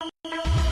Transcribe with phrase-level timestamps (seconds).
[0.00, 0.67] Música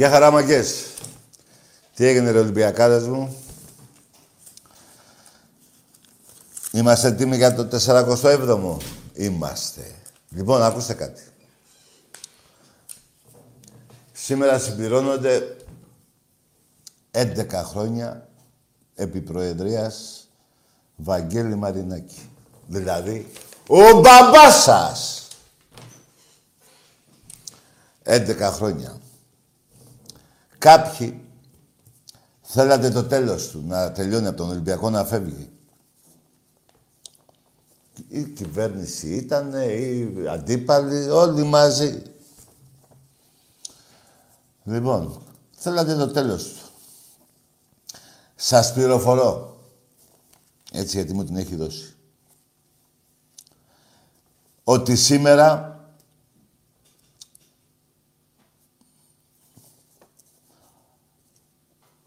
[0.00, 0.84] Γεια χαρά μαγκές.
[1.94, 3.36] Τι έγινε ρε Ολυμπιακάδες μου;
[6.72, 8.76] Είμαστε έτοιμοι για το 47ο.
[9.12, 9.94] Είμαστε.
[10.30, 11.22] Λοιπόν, ακούστε κάτι.
[14.12, 15.56] Σήμερα συμπληρώνονται
[17.10, 18.28] 11 χρόνια
[18.94, 20.28] επί Προεδρίας
[20.96, 22.30] Βαγγέλη Μαρινάκη.
[22.66, 23.30] Δηλαδή,
[23.66, 25.28] ο μπαμπάς σας.
[28.02, 29.00] 11 χρόνια.
[30.60, 31.20] Κάποιοι
[32.42, 35.50] θέλατε το τέλος του, να τελειώνει από τον Ολυμπιακό να φεύγει.
[38.08, 42.02] Η κυβέρνηση ήταν, οι αντίπαλοι, όλοι μαζί.
[44.64, 46.70] Λοιπόν, θέλατε το τέλος του.
[48.36, 49.60] Σας πληροφορώ.
[50.72, 51.94] Έτσι γιατί μου την έχει δώσει.
[54.64, 55.69] Ότι σήμερα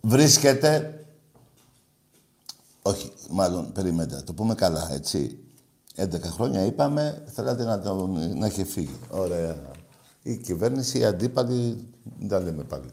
[0.08, 0.97] βρίσκεται...
[2.81, 5.38] Όχι, μάλλον, περιμένετε, το πούμε καλά, έτσι.
[5.96, 9.00] 11 χρόνια είπαμε, θέλατε να, το, να έχει φύγει.
[9.09, 9.56] Ωραία.
[10.22, 11.88] Η κυβέρνηση, οι αντίπαλοι,
[12.19, 12.92] δεν τα λέμε πάλι.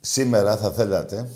[0.00, 1.28] Σήμερα θα θέλατε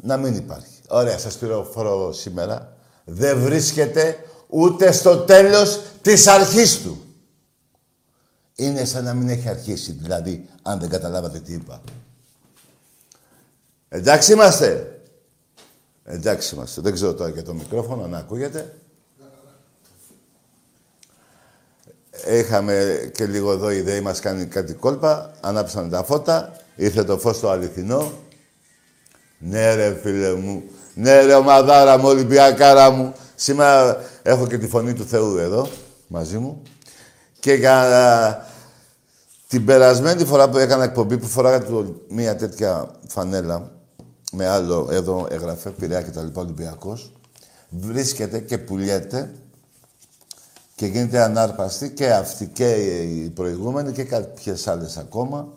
[0.00, 0.80] να μην υπάρχει.
[0.88, 2.76] Ωραία, σας πληροφορώ σήμερα.
[3.04, 4.16] Δεν βρίσκεται
[4.48, 7.02] ούτε στο τέλος της αρχής του.
[8.54, 11.80] Είναι σαν να μην έχει αρχίσει, δηλαδή, αν δεν καταλάβατε τι είπα.
[13.94, 15.00] Εντάξει είμαστε.
[16.04, 16.80] Εντάξει είμαστε.
[16.80, 18.74] Δεν ξέρω τώρα και το μικρόφωνο να ακούγεται.
[22.30, 25.34] Είχαμε και λίγο εδώ η ιδέα μας κάνει κάτι κόλπα.
[25.40, 26.56] Ανάψαν τα φώτα.
[26.76, 28.12] Ήρθε το φως το αληθινό.
[29.38, 30.62] Ναι ρε φίλε μου.
[30.94, 33.12] Ναι ρε ομαδάρα μου, Ολυμπιακάρα μου.
[33.34, 35.68] Σήμερα έχω και τη φωνή του Θεού εδώ
[36.06, 36.62] μαζί μου.
[37.40, 38.46] Και για
[39.48, 43.80] την περασμένη φορά που έκανα εκπομπή που φοράγα μια τέτοια φανέλα
[44.34, 47.12] με άλλο εδώ έγραφε, Πειραιά και τα λοιπά Ολυμπιακός,
[47.68, 49.34] βρίσκεται και πουλιέται
[50.74, 55.48] και γίνεται ανάρπαστη και αυτή και η προηγούμενη και κάποιες άλλες ακόμα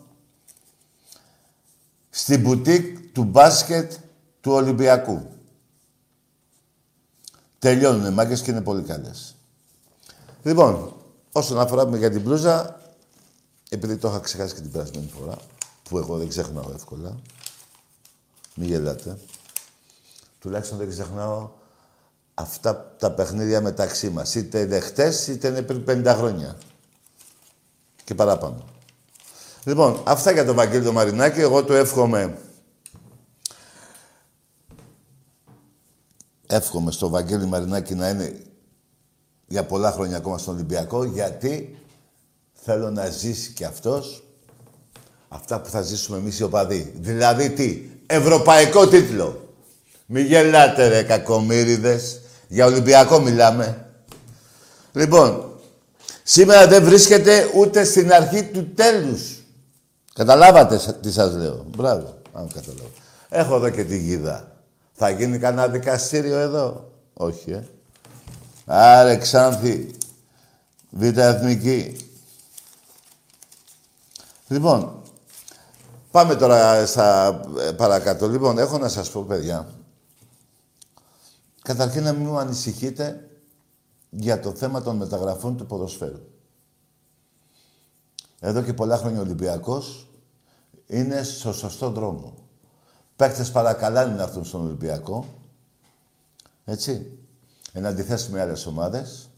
[2.10, 3.92] στην μπουτίκ του μπάσκετ
[4.40, 5.26] του Ολυμπιακού.
[7.58, 9.34] Τελειώνουν οι μάγκες και είναι πολύ καλές.
[10.42, 10.94] Λοιπόν,
[11.32, 12.80] όσον αφορά για την μπλούζα,
[13.68, 15.36] επειδή το είχα ξεχάσει και την περασμένη φορά,
[15.82, 17.16] που εγώ δεν ξέχναω εύκολα,
[18.56, 19.18] Μην γελάτε.
[20.38, 21.50] Τουλάχιστον δεν ξεχνάω
[22.34, 24.34] αυτά τα παιχνίδια μεταξύ μας.
[24.34, 26.56] Είτε είναι χτες, είτε είναι πριν 50 χρόνια.
[28.04, 28.64] Και παράπάνω.
[29.64, 31.40] Λοιπόν, αυτά για τον Βαγγέλη τον Μαρινάκη.
[31.40, 32.38] Εγώ του εύχομαι...
[36.46, 38.46] Εύχομαι στο Βαγγέλη Μαρινάκη να είναι
[39.46, 41.78] για πολλά χρόνια ακόμα στον Ολυμπιακό, γιατί
[42.52, 44.24] θέλω να ζήσει κι αυτός
[45.28, 46.92] αυτά που θα ζήσουμε εμείς οι οπαδοί.
[46.96, 49.54] Δηλαδή τι, ευρωπαϊκό τίτλο.
[50.06, 52.20] Μη γελάτε ρε κακομύριδες.
[52.48, 53.86] Για Ολυμπιακό μιλάμε.
[54.92, 55.58] Λοιπόν,
[56.22, 59.36] σήμερα δεν βρίσκεται ούτε στην αρχή του τέλους.
[60.14, 61.66] Καταλάβατε τι σας λέω.
[61.76, 62.90] Μπράβο, αν καταλάβω.
[63.28, 64.52] Έχω εδώ και τη γίδα.
[64.92, 67.64] Θα γίνει κανένα δικαστήριο εδώ; Όχι, ε.
[68.66, 69.90] Άρε, Ξάνθη.
[70.90, 71.96] Β' Εθνική.
[74.48, 75.02] Λοιπόν,
[76.16, 78.28] πάμε τώρα στα ε, παρακάτω.
[78.28, 79.68] Λοιπόν, έχω να σας πω, παιδιά,
[81.62, 83.28] Καταρχήν να μην μου ανησυχείτε
[84.10, 86.20] για το θέμα των μεταγραφών του ποδοσφαίρου.
[88.40, 90.08] Εδώ και πολλά χρόνια ο Ολυμπιακός
[90.86, 92.34] είναι στο σωστό δρόμο.
[93.16, 95.26] Παίκτες παρακαλάνε να έρθουν στον Ολυμπιακό.
[96.64, 97.18] Έτσι.
[97.72, 99.28] Εν αντιθέσει με άλλες ομάδες.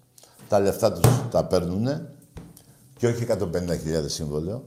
[0.49, 2.09] Τα λεφτά τους τα παίρνουν
[2.97, 4.65] και όχι 150.000 σύμβολο.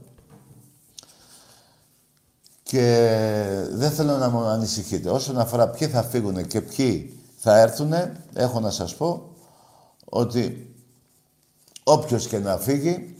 [2.72, 5.10] Και δεν θέλω να μου ανησυχείτε.
[5.10, 7.92] Όσον αφορά ποιοι θα φύγουν και ποιοι θα έρθουν,
[8.34, 9.34] έχω να σας πω,
[10.04, 10.74] ότι
[11.84, 13.16] όποιος και να φύγει,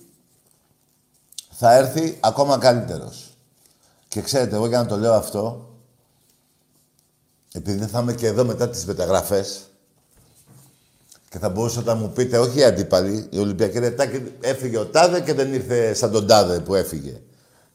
[1.51, 3.37] θα έρθει ακόμα καλύτερος.
[4.09, 5.71] Και ξέρετε, εγώ για να το λέω αυτό,
[7.53, 9.71] επειδή θα είμαι και εδώ μετά τις μεταγραφές,
[11.29, 15.21] και θα μπορούσατε να μου πείτε, όχι οι αντίπαλοι, η Ολυμπιακή Ρετάκη έφυγε ο Τάδε
[15.21, 17.21] και δεν ήρθε σαν τον Τάδε που έφυγε.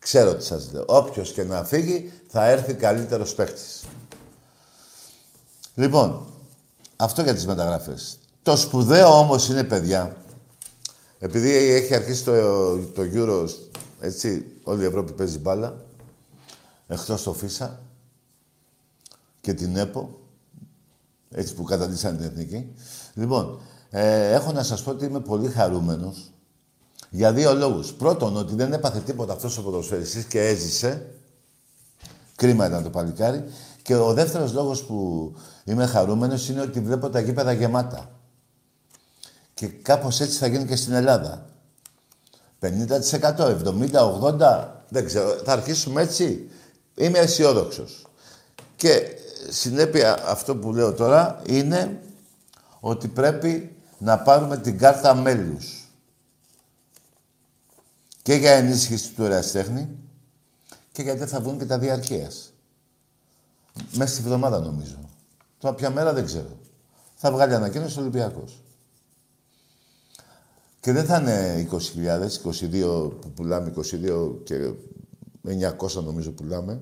[0.08, 0.84] Ξέρω τι σας λέω.
[0.88, 3.84] Όποιος και να φύγει, θα έρθει καλύτερος παίχτης.
[5.76, 6.26] Λοιπόν,
[6.96, 8.18] αυτό για τις μεταγραφές.
[8.44, 10.16] Το σπουδαίο όμως είναι, παιδιά,
[11.20, 13.50] επειδή έχει αρχίσει το, το Euro,
[14.00, 15.86] έτσι, όλη η Ευρώπη παίζει μπάλα,
[16.88, 17.80] εκτός το ΦΙΣΑ
[19.42, 20.20] και την ΕΠΟ,
[21.32, 22.74] έτσι που καταντήσαν την Εθνική.
[23.14, 23.60] Λοιπόν,
[23.90, 26.32] ε, έχω να σας πω ότι είμαι πολύ χαρούμενος
[27.10, 27.94] για δύο λόγους.
[27.94, 31.08] Πρώτον, ότι δεν έπαθε τίποτα αυτός ο ποδοσφαιριστής και έζησε.
[32.36, 33.44] Κρίμα ήταν το παλικάρι.
[33.82, 35.34] Και ο δεύτερος λόγος που
[35.64, 38.12] είμαι χαρούμενος είναι ότι βλέπω τα γήπεδα γεμάτα.
[39.54, 41.46] Και κάπως έτσι θα γίνει και στην Ελλάδα.
[42.60, 45.30] 50%, 70%, 80%, δεν ξέρω.
[45.46, 46.50] Θα αρχίσουμε έτσι.
[46.96, 48.08] Είμαι αισιόδοξος.
[48.76, 49.02] Και
[49.50, 52.02] συνέπεια αυτό που λέω τώρα είναι
[52.80, 55.77] ότι πρέπει να πάρουμε την κάρτα μέλους.
[58.28, 59.90] Και για ενίσχυση του εραστέχνη
[60.92, 62.54] και γιατί θα βγουν και τα διαρκείας.
[63.92, 64.96] Μέσα στη βδομάδα νομίζω.
[65.60, 66.60] Τώρα ποια μέρα δεν ξέρω.
[67.16, 68.64] Θα βγάλει ανακοίνωση ο Ολυμπιακός.
[70.80, 74.74] Και δεν θα είναι 20.000, 22 που πουλάμε, 22 και
[75.46, 76.82] 900 νομίζω πουλάμε,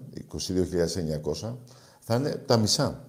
[1.42, 1.56] 22.900.
[2.00, 3.04] Θα είναι τα μισά.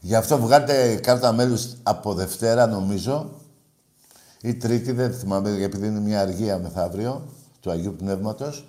[0.00, 3.43] Γι' αυτό βγάλετε κάρτα μέλους από Δευτέρα νομίζω
[4.44, 7.22] ή Τρίτη, δεν θυμάμαι, επειδή είναι μια αργία μεθαύριο
[7.60, 8.64] του Αγίου Πνεύματος.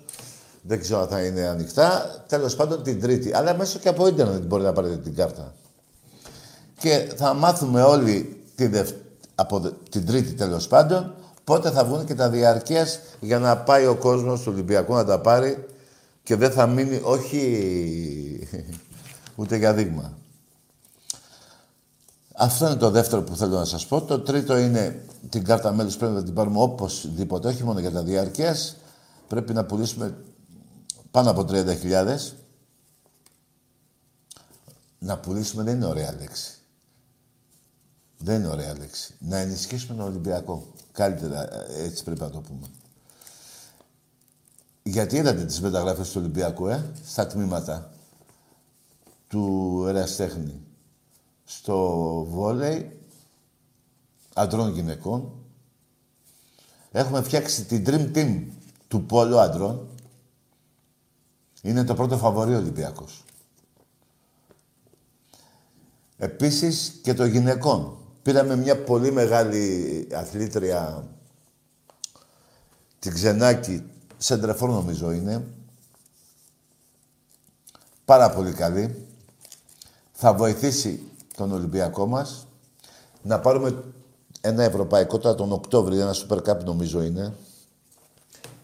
[0.62, 2.22] Δεν ξέρω αν θα είναι ανοιχτά.
[2.28, 3.34] Τέλος πάντων την Τρίτη.
[3.34, 5.54] Αλλά μέσα και από ίντερνετ μπορεί να πάρετε την κάρτα.
[6.78, 8.70] Και θα μάθουμε όλοι τη
[9.34, 11.14] από την Τρίτη τέλος πάντων
[11.44, 15.20] πότε θα βγουν και τα διαρκείας για να πάει ο κόσμος του Ολυμπιακού να τα
[15.20, 15.66] πάρει
[16.22, 18.48] και δεν θα μείνει όχι
[19.36, 20.12] ούτε για δείγμα.
[22.38, 24.02] Αυτό είναι το δεύτερο που θέλω να σας πω.
[24.02, 28.02] Το τρίτο είναι την κάρτα μέλους πρέπει να την πάρουμε οπωσδήποτε, όχι μόνο για τα
[28.02, 28.76] διαρκείας.
[29.28, 30.16] Πρέπει να πουλήσουμε
[31.10, 32.16] πάνω από 30.000,
[34.98, 36.50] να πουλήσουμε δεν είναι ωραία λέξη.
[38.18, 39.14] Δεν είναι ωραία λέξη.
[39.18, 40.66] Να ενισχύσουμε τον Ολυμπιακό.
[40.92, 42.66] Καλύτερα ε, έτσι πρέπει να το πούμε.
[44.82, 47.90] Γιατί είδατε τις μεταγραφές του Ολυμπιακού, ε, στα τμήματα
[49.28, 50.65] του εραστέχνη.
[51.48, 51.78] Στο
[52.28, 53.00] βόλεϊ,
[54.34, 55.32] αντρών γυναικών.
[56.92, 58.42] Έχουμε φτιάξει την Dream Team
[58.88, 59.88] του πόλου αντρών.
[61.62, 63.24] Είναι το πρώτο φαβορή ο Ολυμπιακός.
[66.16, 67.98] Επίσης και το γυναικών.
[68.22, 71.08] Πήραμε μια πολύ μεγάλη αθλήτρια,
[72.98, 73.82] την Ξενάκη,
[74.16, 75.46] σεντρεφόρ νομίζω είναι.
[78.04, 79.06] Πάρα πολύ καλή.
[80.12, 82.46] Θα βοηθήσει τον Ολυμπιακό μας
[83.22, 83.82] να πάρουμε
[84.40, 87.34] ένα ευρωπαϊκό τώρα τον Οκτώβριο, ένα Super Cup νομίζω είναι.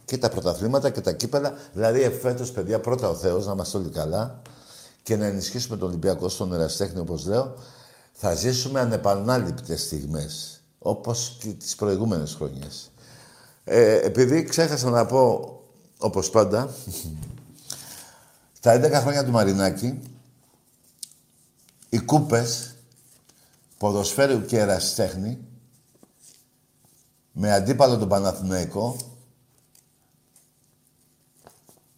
[0.04, 1.54] και τα πρωταθλήματα και τα κύπελα.
[1.72, 4.42] Δηλαδή, εφέτος, παιδιά, πρώτα ο Θεός, να είμαστε όλοι καλά
[5.02, 7.54] και να ενισχύσουμε τον Ολυμπιακό στον εραστέχνη, όπως λέω,
[8.12, 12.90] θα ζήσουμε ανεπανάληπτες στιγμές, όπως και τις προηγούμενες χρονιές.
[13.64, 15.52] Ε, επειδή ξέχασα να πω,
[15.98, 16.68] όπως πάντα,
[18.60, 20.00] τα 11 χρόνια του Μαρινάκη,
[21.92, 22.74] οι κούπες
[23.78, 25.38] ποδοσφαίρου και ερασιτέχνη
[27.32, 28.96] με αντίπαλο τον Παναθηναϊκό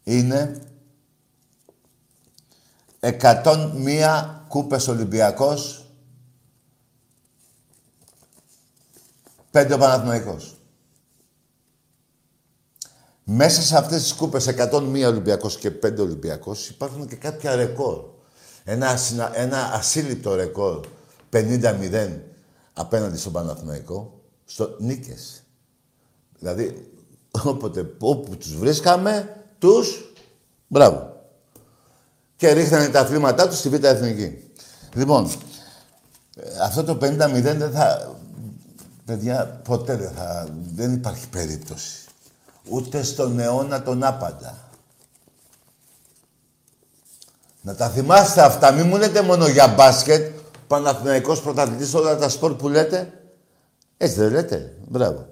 [0.03, 0.63] είναι
[3.01, 5.87] 101 κούπες Ολυμπιακός,
[9.51, 10.57] 5 ο Παναθηναϊκός.
[13.25, 18.14] Μέσα σε αυτές τις κούπες 101 Ολυμπιακός και 5 Ολυμπιακός υπάρχουν και κάποια ρεκόρ.
[18.65, 18.99] Ένα,
[19.33, 20.81] ένα ασύλληπτο ρεκόρ
[21.33, 22.11] 50-0
[22.73, 25.43] απέναντι στον Παναθηναϊκό, στο νίκες.
[26.39, 26.93] Δηλαδή,
[27.45, 30.13] όποτε, όπου τους βρίσκαμε, τους,
[30.67, 31.13] μπράβο.
[32.37, 34.53] Και ρίχνανε τα αθλήματά τους στη Β' Εθνική.
[34.95, 35.31] Λοιπόν,
[36.63, 38.17] αυτό το 50-0 δεν θα...
[39.05, 40.49] Παιδιά, ποτέ δεν θα...
[40.75, 42.05] Δεν υπάρχει περίπτωση.
[42.69, 44.59] Ούτε στον αιώνα τον άπαντα.
[47.67, 48.73] Να τα θυμάστε αυτά.
[48.73, 50.39] Μην μου λέτε μόνο για μπάσκετ.
[50.67, 53.13] Παναθηναϊκός πρωταθλητής όλα τα σπορ που λέτε.
[53.97, 54.77] Έτσι δεν λέτε.
[54.89, 55.27] Μπράβο.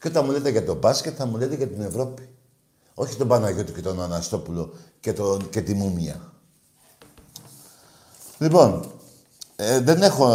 [0.00, 2.28] Και όταν μου λέτε για το μπάσκετ θα μου λέτε για την Ευρώπη.
[2.94, 6.32] Όχι τον Παναγιώτη και τον Αναστόπουλο και, τον, και τη Μούμια.
[8.38, 8.92] Λοιπόν,
[9.56, 10.26] ε, δεν έχω...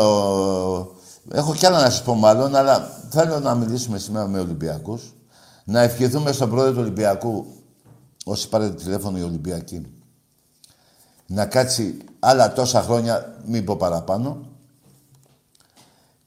[1.31, 5.13] Έχω κι άλλα να σας πω μάλλον, αλλά θέλω να μιλήσουμε σήμερα με Ολυμπιακούς.
[5.63, 7.45] Να ευχηθούμε στον πρόεδρο του Ολυμπιακού,
[8.25, 9.87] όσοι πάρετε τηλέφωνο οι Ολυμπιακοί,
[11.27, 14.47] να κάτσει άλλα τόσα χρόνια, μην πω παραπάνω,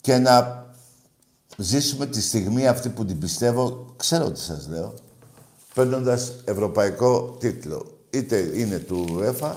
[0.00, 0.66] και να
[1.56, 4.94] ζήσουμε τη στιγμή αυτή που την πιστεύω, ξέρω τι σας λέω,
[5.74, 7.98] παίρνοντας ευρωπαϊκό τίτλο.
[8.10, 9.54] Είτε είναι του ΕΦΑ,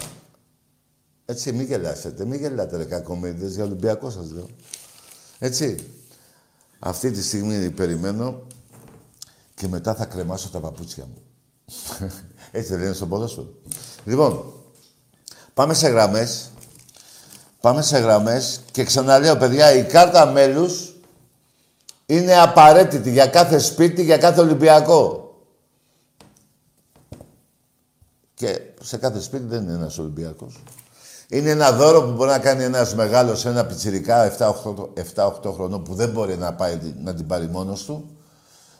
[1.25, 4.47] έτσι, μην γελάσετε, μην γελάτε ρε κακομίδες, για Ολυμπιακό σας λέω.
[5.39, 5.93] Έτσι.
[6.79, 8.41] Αυτή τη στιγμή περιμένω
[9.55, 11.21] και μετά θα κρεμάσω τα παπούτσια μου.
[12.51, 13.53] Έτσι δεν λένε στον ποδόσφαιρο.
[14.05, 14.53] Λοιπόν,
[15.59, 16.51] πάμε σε γραμμές.
[17.61, 20.95] Πάμε σε γραμμές και ξαναλέω, παιδιά, η κάρτα μέλους
[22.05, 25.33] είναι απαραίτητη για κάθε σπίτι, για κάθε Ολυμπιακό.
[28.33, 30.63] Και σε κάθε σπίτι δεν είναι ένας Ολυμπιακός.
[31.29, 34.33] Είναι ένα δώρο που μπορεί να κάνει ένας μεγάλος, ένα πιτσιρικά
[35.15, 38.18] 7-8 χρονών που δεν μπορεί να, πάει, να την πάρει μόνος του.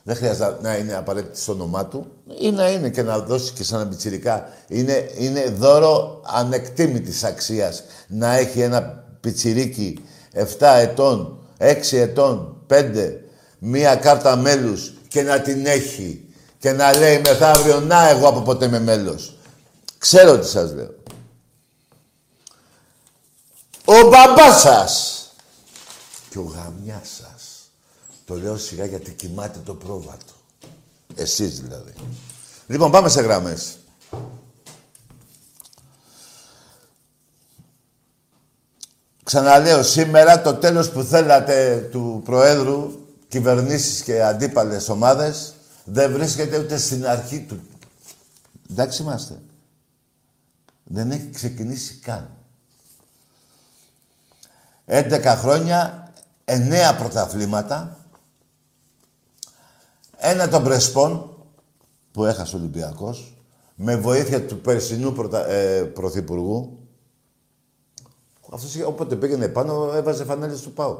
[0.03, 2.12] Δεν χρειάζεται να είναι απαραίτητη στο όνομά του.
[2.39, 4.50] Ή να είναι και να δώσει και σαν πιτσιρικά.
[4.68, 10.03] Είναι, είναι δώρο ανεκτήμητης αξίας να έχει ένα πιτσιρίκι
[10.34, 13.18] 7 ετών, 6 ετών, 5,
[13.60, 16.24] μία κάρτα μέλους και να την έχει
[16.60, 19.38] και να λέει μεθαύριο να εγώ από ποτέ είμαι μέλος.
[19.98, 20.94] Ξέρω τι σας λέω.
[23.86, 25.24] Ο μπαμπάς σας
[26.29, 27.59] και ο γαμιάς σας.
[28.30, 30.34] Το λέω σιγά γιατί κοιμάται το πρόβατο.
[31.16, 31.94] Εσείς δηλαδή.
[32.68, 33.78] Λοιπόν, πάμε σε γραμμές.
[39.24, 46.78] Ξαναλέω, σήμερα το τέλος που θέλατε του Προέδρου, κυβερνήσεις και αντίπαλες ομάδες, δεν βρίσκεται ούτε
[46.78, 47.62] στην αρχή του.
[48.72, 49.42] Εντάξει είμαστε.
[50.84, 52.30] Δεν έχει ξεκινήσει καν.
[54.86, 56.12] 11 χρόνια,
[56.46, 57.99] 9 πρωταθλήματα,
[60.20, 61.30] ένα των Πρεσπών
[62.12, 63.34] που έχασε ο Ολυμπιακός,
[63.76, 65.50] με βοήθεια του περσινού πρωτα...
[65.50, 66.80] ε, πρωθυπουργού.
[68.52, 71.00] Αυτός όποτε πήγαινε πάνω έβαζε φανέλες του ΠΑΟΚ.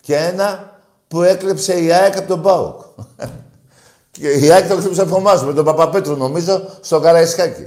[0.00, 2.80] Και ένα που έκλεψε η ΑΕΚ από τον ΠΑΟΚ.
[4.10, 7.66] και η ΑΕΚ το έκλεψε από εμάς, με τον Παπαπέτρου νομίζω, στο Καραϊσκάκι.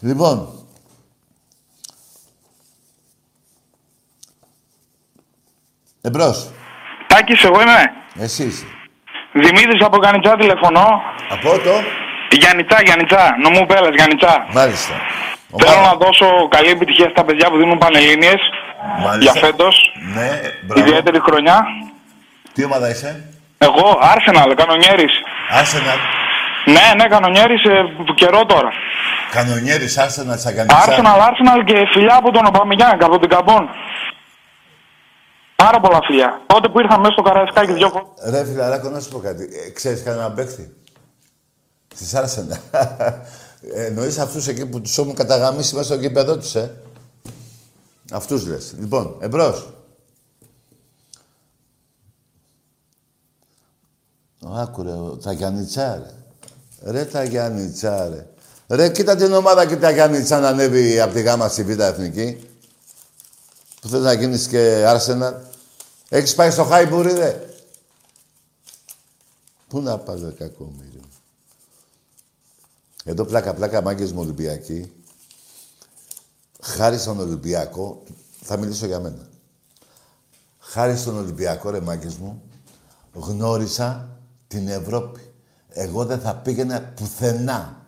[0.00, 0.48] Λοιπόν,
[6.00, 6.50] εμπρός.
[7.08, 7.82] Τάκης, εγώ είμαι.
[8.14, 8.64] Εσύ είσαι.
[9.34, 11.02] Δημήτρης από Γιάννητσά τηλεφωνώ.
[11.28, 11.74] Από το.
[12.30, 13.36] Γιάννητσά, Γιάννητσά.
[13.44, 14.46] Νομού Πέλας, Γιάννητσά.
[14.52, 14.94] Μάλιστα.
[15.58, 18.40] Θέλω να δώσω καλή επιτυχία στα παιδιά που δίνουν Πανελλήνιες
[19.04, 19.32] Μάλιστα.
[19.32, 19.92] για φέτος.
[20.14, 20.30] Ναι,
[20.62, 20.80] μπράβο.
[20.80, 21.66] Ιδιαίτερη χρονιά.
[22.54, 23.10] Τι ομάδα είσαι;
[23.58, 25.12] Εγώ, Arsenal, κανονιέρης.
[25.60, 25.98] Arsenal.
[26.64, 28.70] Ναι, ναι, κανονιέρης ε, καιρό τώρα.
[29.30, 30.84] Κανονιέρης Arsenal Σαγκανισά.
[30.84, 33.68] Arsenal, Arsenal και φιλιά από τον Οπαμιγιάνγκ, από την Καμπόν.
[35.56, 36.42] Πάρα πολλά φιλιά.
[36.46, 38.08] Τότε που ήρθα μέσα στο Καραϊσκάκι δυο φορές.
[38.24, 39.48] Ρε φιλαράκο, να σου πω κάτι.
[39.66, 40.74] Ε, ξέρεις κανένα παίχτη.
[41.88, 42.58] Της Arsenal.
[43.74, 46.74] ε, εννοείς αυτούς εκεί που τους έχουν καταγαμίσει μέσα στο γήπεδο τους, ε;
[48.12, 48.74] Αυτούς λες.
[48.78, 49.68] Λοιπόν, εμπρός.
[54.48, 54.90] Α, άκου ρε,
[55.22, 56.90] τα Γιάννητσά, ρε.
[56.90, 58.26] Ρε τα Γιάννητσά, ρε.
[58.68, 62.48] Ρε, κοίτα την ομάδα και τα Γιάννητσά να ανέβει από τη γάμα στη Β' Εθνική.
[63.84, 65.42] Που θες να γίνεις και Άρσενα.
[66.08, 67.54] Έχεις πάει στο Χάιμπουρι, ρε.
[69.68, 71.00] Πού να πας, ρε, κακόμοιρε.
[73.04, 74.92] Εδώ πλάκα-πλάκα μάγκες μου Ολυμπιακοί.
[76.60, 78.02] Χάρη στον Ολυμπιακό,
[78.42, 79.28] θα μιλήσω για μένα.
[80.58, 82.42] Χάρη στον Ολυμπιακό, ρε μάγκες μου,
[83.12, 85.32] γνώρισα την Ευρώπη.
[85.68, 87.86] Εγώ δεν θα πήγαινα πουθενά.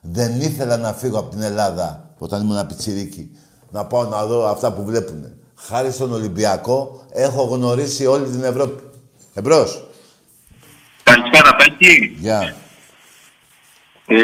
[0.00, 3.36] Δεν ήθελα να φύγω από την Ελλάδα όταν ήμουν πιτσιρίκι.
[3.70, 5.32] Να πάω να δω αυτά που βλέπουνε.
[5.56, 8.82] Χάρη στον Ολυμπιακό έχω γνωρίσει όλη την Ευρώπη.
[9.34, 9.84] Εμπρός.
[11.02, 12.16] Καλησπέρα, Τάκη.
[12.18, 12.54] Γεια.
[14.06, 14.16] Ε,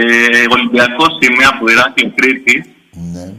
[0.51, 2.75] Ολυμπιακός είμαι από Ηράκλειο Κρήτη.
[3.13, 3.33] Ναι.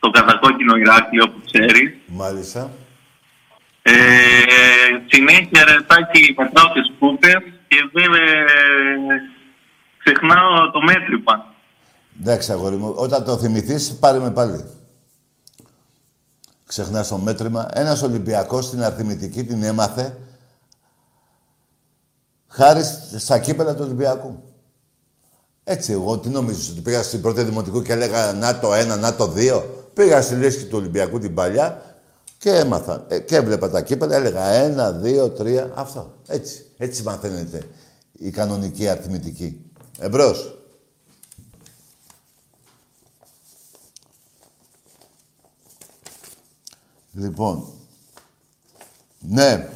[0.00, 1.94] Το κατακόκκινο Ηράκλειο που ξέρεις.
[2.06, 2.70] Μάλιστα.
[3.82, 3.92] Ε,
[5.06, 8.24] συνέχεια ρε Τάκη μετράω τις κούπες και δεν ε,
[10.04, 11.54] ξεχνάω το μέτρημα.
[12.20, 12.94] Εντάξει, αγόρι μου.
[12.96, 14.64] Όταν το θυμηθείς, πάρε με πάλι.
[16.68, 17.68] Ξεχνάς το μέτρημα.
[17.72, 20.18] Ένας Ολυμπιακός στην αριθμητική την έμαθε
[22.48, 22.82] χάρη
[23.16, 24.42] στα κύπελα του Ολυμπιακού.
[25.64, 29.14] Έτσι, εγώ τι νομίζω, ότι πήγα στην πρώτη δημοτικού και έλεγα να το ένα, να
[29.14, 29.90] το δύο.
[29.94, 31.82] Πήγα στη λύση του Ολυμπιακού την παλιά
[32.38, 33.04] και έμαθα.
[33.08, 35.70] Ε, και έβλεπα τα κύπελα, έλεγα ένα, δύο, τρία.
[35.74, 36.14] Αυτό.
[36.26, 36.64] Έτσι.
[36.76, 37.62] Έτσι μαθαίνετε
[38.12, 39.70] η κανονική αριθμητική.
[39.98, 40.57] Εμπρός.
[47.18, 47.64] Λοιπόν.
[49.18, 49.68] Ναι.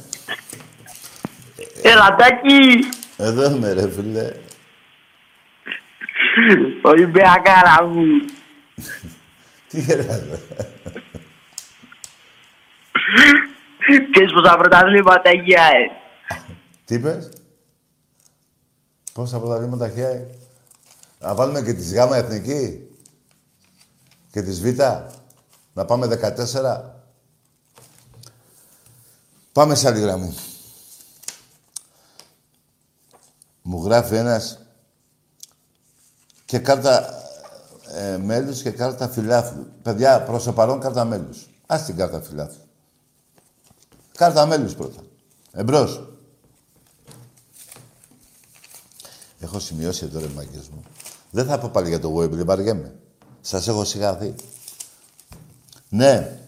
[1.81, 4.31] Ελατάκι, Εδώ είμαι ρε φίλε.
[6.81, 8.05] Ολυμπιακάρα μου.
[9.67, 10.39] Τι γελάς ρε.
[14.11, 15.91] Ξέρεις πόσα πρωταθλήματα έχει ε.
[16.85, 17.31] Τι είπες;
[19.13, 20.29] Πόσα πρωταθλήματα έχει ΑΕΚ.
[21.19, 22.87] Να βάλουμε και τις γάμα εθνική.
[24.31, 24.81] Και τις β.
[25.73, 26.92] Να πάμε 14.
[29.53, 30.33] Πάμε σε άλλη γραμμή.
[33.61, 34.59] Μου γράφει ένας
[36.45, 37.23] και κάρτα
[37.93, 39.71] ε, μέλους και κάρτα φιλάθλου.
[39.81, 41.49] Παιδιά, προς το παρόν κάρτα μέλους.
[41.65, 42.63] Ας την κάρτα φιλάθλου.
[44.17, 45.01] Κάρτα μέλους πρώτα.
[45.51, 46.07] Εμπρός.
[49.39, 50.83] Έχω σημειώσει εδώ ρε μάγκες μου.
[51.31, 52.95] Δεν θα πω πάλι για το Wembley, βαριέμαι.
[53.41, 54.35] Σας έχω σιγαθεί.
[55.89, 56.42] Ναι.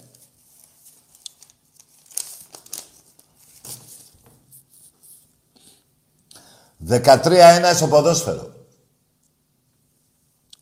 [6.87, 8.53] Δεκατρία ένα στο ποδόσφαιρο.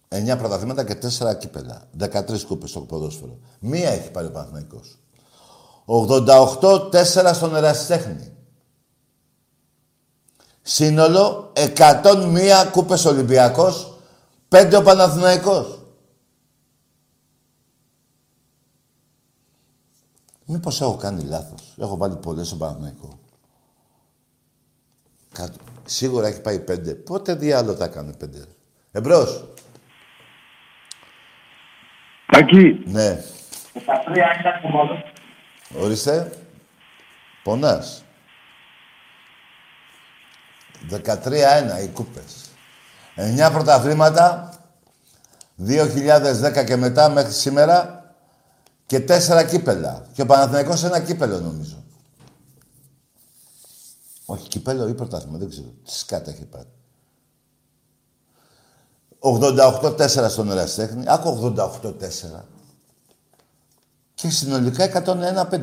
[0.10, 1.90] 9 πρωταθλήματα και 4 κύπελα.
[2.00, 3.40] 13 κούπες στο ποδόσφαιρο.
[3.60, 5.00] Μία έχει πάρει ο Παναθηναϊκός.
[5.86, 8.34] 88-4 στον Ερασιτέχνη.
[10.62, 13.98] Σύνολο 101 κούπες Ολυμπιακός,
[14.50, 15.86] 5 ο Παναθηναϊκός.
[20.46, 21.74] Μήπως έχω κάνει λάθος.
[21.78, 23.20] Έχω βάλει πολλές στον Παναθηναϊκό.
[25.34, 25.58] Κάτω.
[25.86, 26.96] Σίγουρα έχει πάει 5.
[27.06, 28.28] Πότε διάλογο θα έκανε 5.
[28.92, 29.48] Εμπρός.
[32.26, 33.24] Τάκη, Ναι.
[35.78, 36.32] Ορίστε.
[37.44, 38.04] Πονάς.
[40.90, 42.52] 13-1 οι κούπες.
[43.16, 44.54] 9 πρωταθλήματα.
[45.56, 48.06] 2010 και μετά μέχρι σήμερα.
[48.86, 50.06] Και 4 κύπελα.
[50.14, 51.84] Και ο Παναθηναϊκός ένα κύπελο νομίζω.
[54.26, 55.68] Όχι, κύπελο ή πρωτάθλημα, δεν ξέρω.
[55.84, 56.68] Τι σκάτα έχει πάρει.
[59.20, 61.04] 88-4 στον Εραστέχνη.
[61.08, 62.44] Άκου 88-4.
[64.14, 65.60] Και συνολικά 101-5.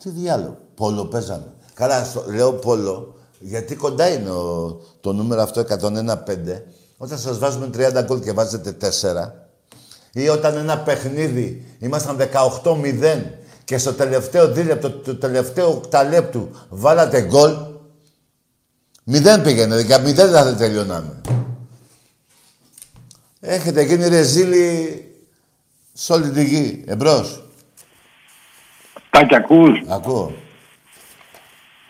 [0.00, 0.58] Τι διάλογο.
[0.74, 1.54] Πόλο παίζαμε.
[1.74, 6.62] Καλά, στο, λέω πόλο, γιατί κοντά είναι ο, το νούμερο αυτό 101-5.
[6.96, 9.30] Όταν σας βάζουμε 30 γκολ και βάζετε 4,
[10.12, 12.16] ή όταν ένα παιχνίδι ήμασταν
[12.62, 13.22] 18-0
[13.70, 17.56] και στο τελευταίο δίλεπτο, το τελευταίο οκταλέπτου βάλατε γκολ,
[19.04, 19.86] μηδέν πήγαινε, 10
[20.44, 21.20] δεν τελειώναμε.
[23.40, 25.04] Έχετε γίνει ρεζίλη
[25.92, 26.84] σε όλη τη γη.
[26.86, 27.42] Εμπρός.
[29.10, 30.32] Τάκη ακούς; Ακούω.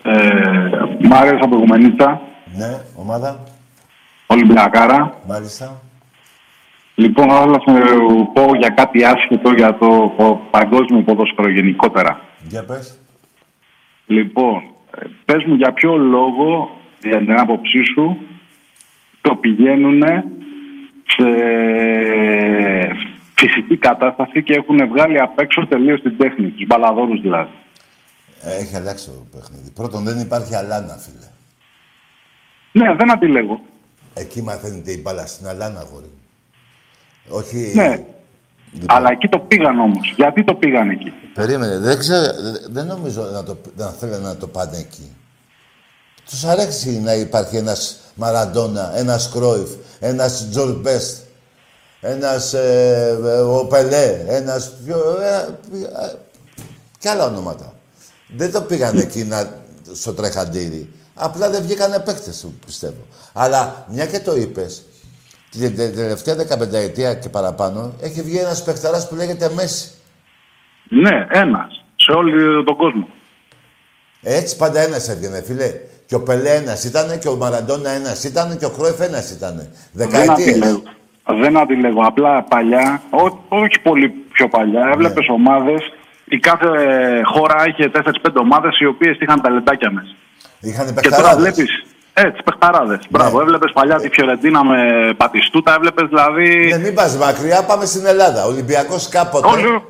[0.02, 0.18] Ε,
[1.08, 2.20] μ' άρεσε από Γουμενίτσα,
[2.56, 3.42] Ναι, ομάδα.
[4.26, 5.20] Ολυμπιακάρα.
[5.26, 5.80] Μάλιστα.
[7.00, 7.60] Λοιπόν, θα ήθελα να
[7.98, 12.20] σου πω για κάτι άσχετο για το πο- παγκόσμιο ποδόσφαιρο γενικότερα.
[12.48, 12.98] Για πες.
[14.06, 14.62] Λοιπόν,
[14.98, 16.70] ε, πες μου για ποιο λόγο,
[17.02, 18.16] για την άποψή σου,
[19.20, 20.02] το πηγαίνουν
[21.06, 21.26] σε
[23.34, 27.50] φυσική κατάσταση και έχουν βγάλει απ' έξω τελείως την τέχνη, τους μπαλαδόρους δηλαδή.
[28.42, 29.70] Ε, Έχει αλλάξει το παιχνίδι.
[29.70, 31.28] Πρώτον, δεν υπάρχει αλάνα, φίλε.
[32.72, 33.60] Ναι, δεν αντιλέγω.
[34.14, 36.19] Εκεί μαθαίνετε η μπάλα στην Αλάνα, αγόρι μου.
[37.28, 37.72] Όχι...
[37.74, 38.04] Ναι.
[38.72, 40.12] Λοιπόν, Αλλά εκεί το πήγαν όμως.
[40.16, 44.36] Γιατί το πήγαν εκεί; Περίμενε, δεν ξέρω, δε- δεν νομίζω να, το, να θέλουν να
[44.36, 45.16] το πάνε εκεί.
[46.30, 51.16] Τους αρέσει να υπάρχει ένας Μαραντόνα, ένας Κρόιφ, ένας Τζορ Μπέστ,
[52.00, 55.36] ένας ε, ε, ο Πελέ, ένας πιο, ε,
[56.04, 56.12] ε,
[56.98, 57.72] και άλλα ονόματα.
[58.36, 59.50] Δεν το πήγαν εκεί να,
[59.92, 60.92] στο τρεχαντήρι.
[61.14, 63.06] Απλά δεν βγήκανε παίκτες, πιστεύω.
[63.32, 64.82] Αλλά μια και το είπες,
[65.50, 69.90] την τε- τελευταία 15 ετία και παραπάνω, έχει βγει ένας παιχταράς που λέγεται Μέση.
[70.88, 71.84] Ναι, ένας.
[71.96, 73.08] Σε όλο τον κόσμο.
[74.22, 75.72] Έτσι πάντα ένας έβγαινε, φίλε.
[76.06, 79.56] Και ο Πελέ ένας ήταν, και ο Μαραντόνα ένας ήταν, και ο Κρόεφ ένας ήταν.
[79.92, 80.48] Δεν Δεκαετίες.
[80.48, 80.82] αντιλέγω.
[81.40, 82.00] Δεν αντιλέγω.
[82.06, 84.90] Απλά παλιά, ό, όχι πολύ πιο παλιά, Ναι.
[84.90, 85.80] έβλεπες ομάδες.
[86.24, 86.68] Η κάθε
[87.24, 90.14] χώρα είχε 4-5 ομάδες οι οποίες είχαν ταλεντάκια μέσα.
[90.60, 91.42] Είχαν Και τώρα παιχταράδες.
[91.54, 91.84] βλέπεις.
[92.12, 92.98] Έτσι, παιχταράδες.
[93.10, 94.78] Μπράβο, έβλεπες παλιά τη Φιωρεντίνα με
[95.16, 96.66] πατιστούτα, έβλεπες δηλαδή.
[96.66, 98.44] Ναι, μην πας μακριά, πάμε στην Ελλάδα.
[98.44, 99.48] Ο Ολυμπιακός κάποτε...
[99.48, 99.84] Όλο.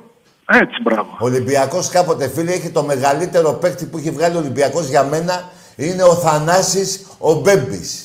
[0.46, 1.08] Έτσι, μπράβο.
[1.20, 5.48] Ο Ολυμπιακός κάποτε, φίλε, έχει το μεγαλύτερο παίκτη που έχει βγάλει ο Ολυμπιακός για μένα.
[5.76, 8.04] Είναι ο Θανάσης ο Μπέμπης.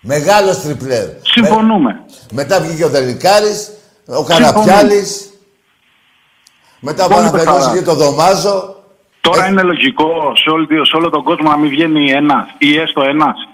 [0.00, 1.06] Μεγάλος τριπλέρ.
[1.22, 1.92] Συμφωνούμε.
[1.92, 3.70] Με- μετά βγήκε ο Δελικάρης,
[4.06, 5.30] ο Καραπιάλης.
[6.80, 7.74] Μετά ο Πολύ Παναθηναϊκός παιχταρά.
[7.74, 8.77] είχε το Δωμάζο.
[9.20, 12.76] Τώρα Ε, είναι λογικό σε, όλη, σε όλο τον κόσμο να μην βγαίνει ένας ή
[12.78, 13.48] έστω ένας.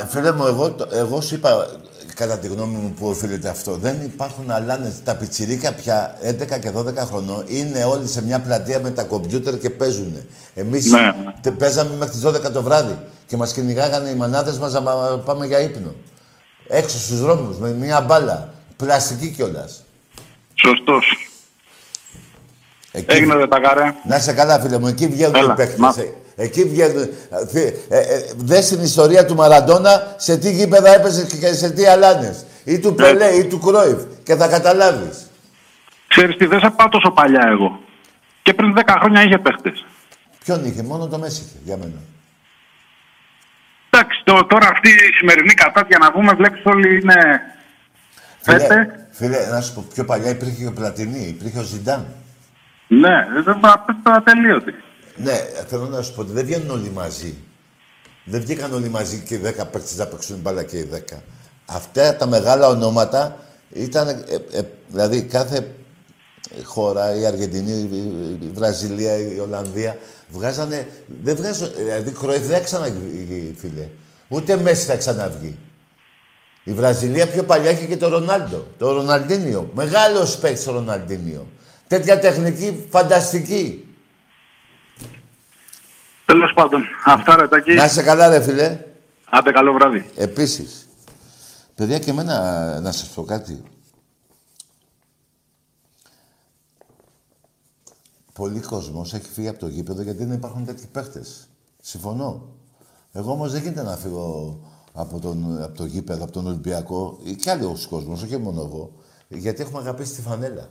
[0.00, 1.66] Ε, Φίλε μου, εγώ, το- εγώ σου είπα,
[2.14, 5.02] κατά τη γνώμη μου που οφείλεται αυτό, δεν υπάρχουν αλάνες.
[5.04, 9.58] Τα πιτσιρίκα πια 11 και 12 χρονών είναι όλοι σε μια πλατεία με τα κομπιούτερ
[9.58, 10.16] και παίζουν.
[10.54, 11.12] Εμείς Ναι, ναι.
[11.40, 15.22] τε- παίζαμε μέχρι τις 12 το βράδυ και μας κυνηγάγανε οι μανάδες μας να πα-
[15.24, 15.94] πάμε για ύπνο.
[16.68, 18.54] Έξω στους δρόμους, με μια μπάλα.
[18.76, 19.84] Πλαστική κιόλας.
[20.54, 21.27] Σωστός.
[22.92, 23.94] Εκεί, Έγινε ρε τα καρέ.
[24.04, 24.86] Να είσαι καλά, φίλε μου.
[24.86, 25.78] Εκεί βγαίνουν Έλα, οι παίκτες.
[25.78, 25.88] να.
[25.98, 27.02] Ε, Εκεί βγαίνουν.
[27.02, 31.70] ε, φι- Ε, ε, δες την ιστορία του Μαραντόνα σε τι γήπεδα έπαιζε και σε
[31.70, 32.44] τι αλάνες.
[32.64, 33.98] Ή του Πελέ ή του Κρόιφ.
[34.22, 35.26] Και θα καταλάβεις.
[36.08, 37.80] Ξέρεις τι, δεν σε πάω τόσο παλιά εγώ.
[38.42, 39.86] Και πριν 10 χρόνια είχε παίχτες.
[40.44, 42.00] Ποιον είχε, μόνο το Μέση είχε για μένα.
[43.90, 47.14] Εντάξει, το- τώρα αυτή η σημερινή κατάτια να πούμε, βλέπεις όλοι είναι...
[48.40, 49.06] Φίλε, Πέστε.
[49.10, 52.06] φίλε, να σου πω, πιο παλιά υπήρχε και ο Πλατινί, υπήρχε ο Ζιντάν.
[52.88, 54.74] Ναι, δεν θα πες ατελείωτη.
[55.16, 57.36] Ναι, θέλω να σου πω ότι δεν βγαίνουν όλοι μαζί.
[58.24, 61.16] Δεν βγήκαν όλοι μαζί και οι 10 παίκτες να παίξουν μπάλα και οι 10.
[61.66, 63.36] Αυτά τα μεγάλα ονόματα
[63.72, 65.74] ήταν, ε, ε, δηλαδή κάθε
[66.64, 69.96] χώρα, η Αργεντινή, η, η Βραζιλία, η Ολλανδία,
[70.28, 70.88] βγάζανε,
[71.22, 73.88] δεν βγάζουν, δηλαδή Κρόιφ δεν θα ξαναβγεί, φίλε.
[74.28, 75.58] Ούτε Μέση θα ξαναβγεί.
[76.64, 79.70] Η Βραζιλία πιο παλιά είχε και το Ρονάλντο, το Ροναλντίνιο.
[79.74, 81.46] Μεγάλος παίκτης ο Ροναλντίνιο.
[81.88, 83.88] Τέτοια τεχνική φανταστική.
[86.24, 87.72] Τέλος πάντων, αυτά ρε Τάκη.
[87.74, 88.84] Να είσαι καλά, ρε φίλε.
[89.30, 90.10] Άντε καλό βράδυ.
[90.16, 90.88] Επίσης,
[91.74, 93.62] παιδιά και εμένα να σας πω κάτι.
[98.32, 101.48] Πολλοί κόσμος έχει φύγει από το γήπεδο γιατί δεν υπάρχουν τέτοιοι παίχτες.
[101.80, 102.48] Συμφωνώ.
[103.12, 104.60] Εγώ όμως δεν γίνεται να φύγω
[104.92, 108.92] από, τον, από το γήπεδο, από τον Ολυμπιακό ή κι άλλος κόσμος, όχι μόνο εγώ.
[109.28, 110.68] Γιατί έχουμε αγαπήσει τη φανέλα.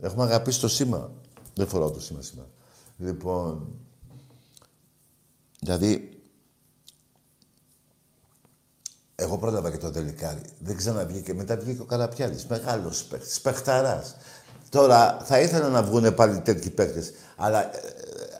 [0.00, 1.10] Έχουμε αγαπήσει το σήμα.
[1.54, 2.48] Δεν φοράω το σήμα σήμερα.
[2.96, 3.68] Λοιπόν,
[5.60, 6.20] δηλαδή
[9.14, 10.40] εγώ πρόλαβα και το τελικάρι.
[10.58, 11.34] Δεν ξαναβγήκε.
[11.34, 12.46] Μετά βγήκε ο Καραπιάλης.
[12.46, 14.16] Μεγάλος παίκτης, παιχταράς.
[14.68, 17.12] Τώρα θα ήθελα να βγουν πάλι τέτοιοι παίκτες.
[17.36, 17.78] Αλλά ε,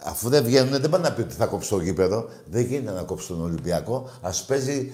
[0.05, 2.29] αφού δεν βγαίνουν, δεν πάνε να πει ότι θα κόψω το γήπεδο.
[2.51, 4.11] Δεν γίνεται να κόψω τον Ολυμπιακό.
[4.20, 4.92] Ας παίζει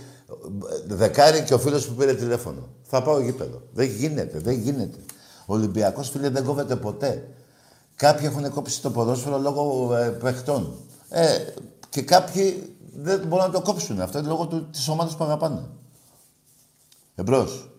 [0.88, 2.68] ε, δεκάρι και ο φίλος που πήρε τηλέφωνο.
[2.82, 3.62] Θα πάω γήπεδο.
[3.72, 4.98] Δεν γίνεται, δεν γίνεται.
[5.46, 7.28] Ο Ολυμπιακός, φίλε, δεν κόβεται ποτέ.
[7.96, 10.74] Κάποιοι έχουν κόψει το ποδόσφαιρο λόγω ε, παιχτών.
[11.08, 11.38] Ε,
[11.88, 14.00] και κάποιοι δεν μπορούν να το κόψουν.
[14.00, 15.68] Αυτό είναι λόγω του, της ομάδας που αγαπάνε.
[17.14, 17.70] Εμπρός.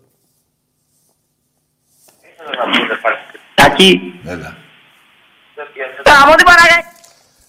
[3.56, 4.00] Τάκη.
[4.26, 4.56] Έλα.
[6.06, 6.92] Γαμώ την Παναγία.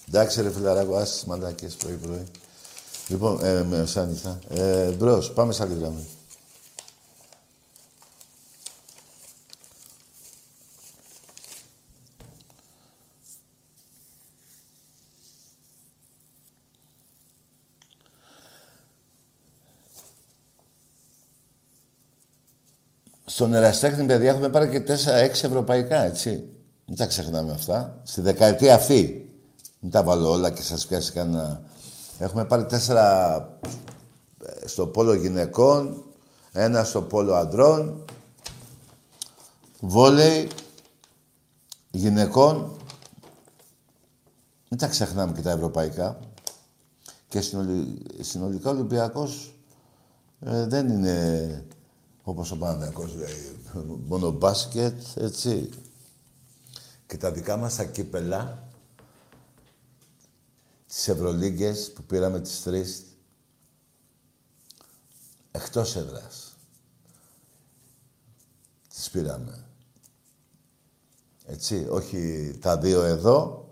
[0.07, 2.27] Εντάξει ρε φιλαράκο, άσε τις μαλάκες πρωί πρωί.
[3.07, 4.39] Λοιπόν, ε, με σάνιστα.
[4.49, 6.07] Ε, εμπρός, πάμε σε άλλη γραμμή.
[23.39, 24.93] Στον Εραστέχνη, παιδιά, έχουμε πάρει και 4-6
[25.29, 26.49] ευρωπαϊκά, έτσι.
[26.85, 28.01] Μην τα ξεχνάμε αυτά.
[28.03, 29.29] Στη δεκαετία αυτή.
[29.79, 31.61] Μην τα βάλω όλα και σας πιάσει κανένα...
[32.17, 33.35] Έχουμε πάρει τέσσερα
[34.45, 36.03] ε, στο πόλο γυναικών,
[36.51, 38.05] ένα στο πόλο αντρών,
[39.79, 40.47] βόλεϊ
[41.91, 42.77] γυναικών.
[44.69, 46.19] Μην τα ξεχνάμε και τα ευρωπαϊκά.
[47.27, 49.55] Και συνολι- συνολικά ο Ολυμπιακός
[50.39, 51.65] ε, δεν είναι
[52.29, 53.59] όπως ο Παναθηναϊκός λέει,
[54.07, 55.69] μόνο μπάσκετ, έτσι.
[57.07, 58.67] Και τα δικά μας τα κύπελα,
[60.87, 63.03] τις Ευρωλίγκες που πήραμε τις τρεις,
[65.51, 66.57] εκτός έδρας.
[68.89, 69.63] Τις πήραμε.
[71.45, 73.69] Έτσι, όχι τα δύο εδώ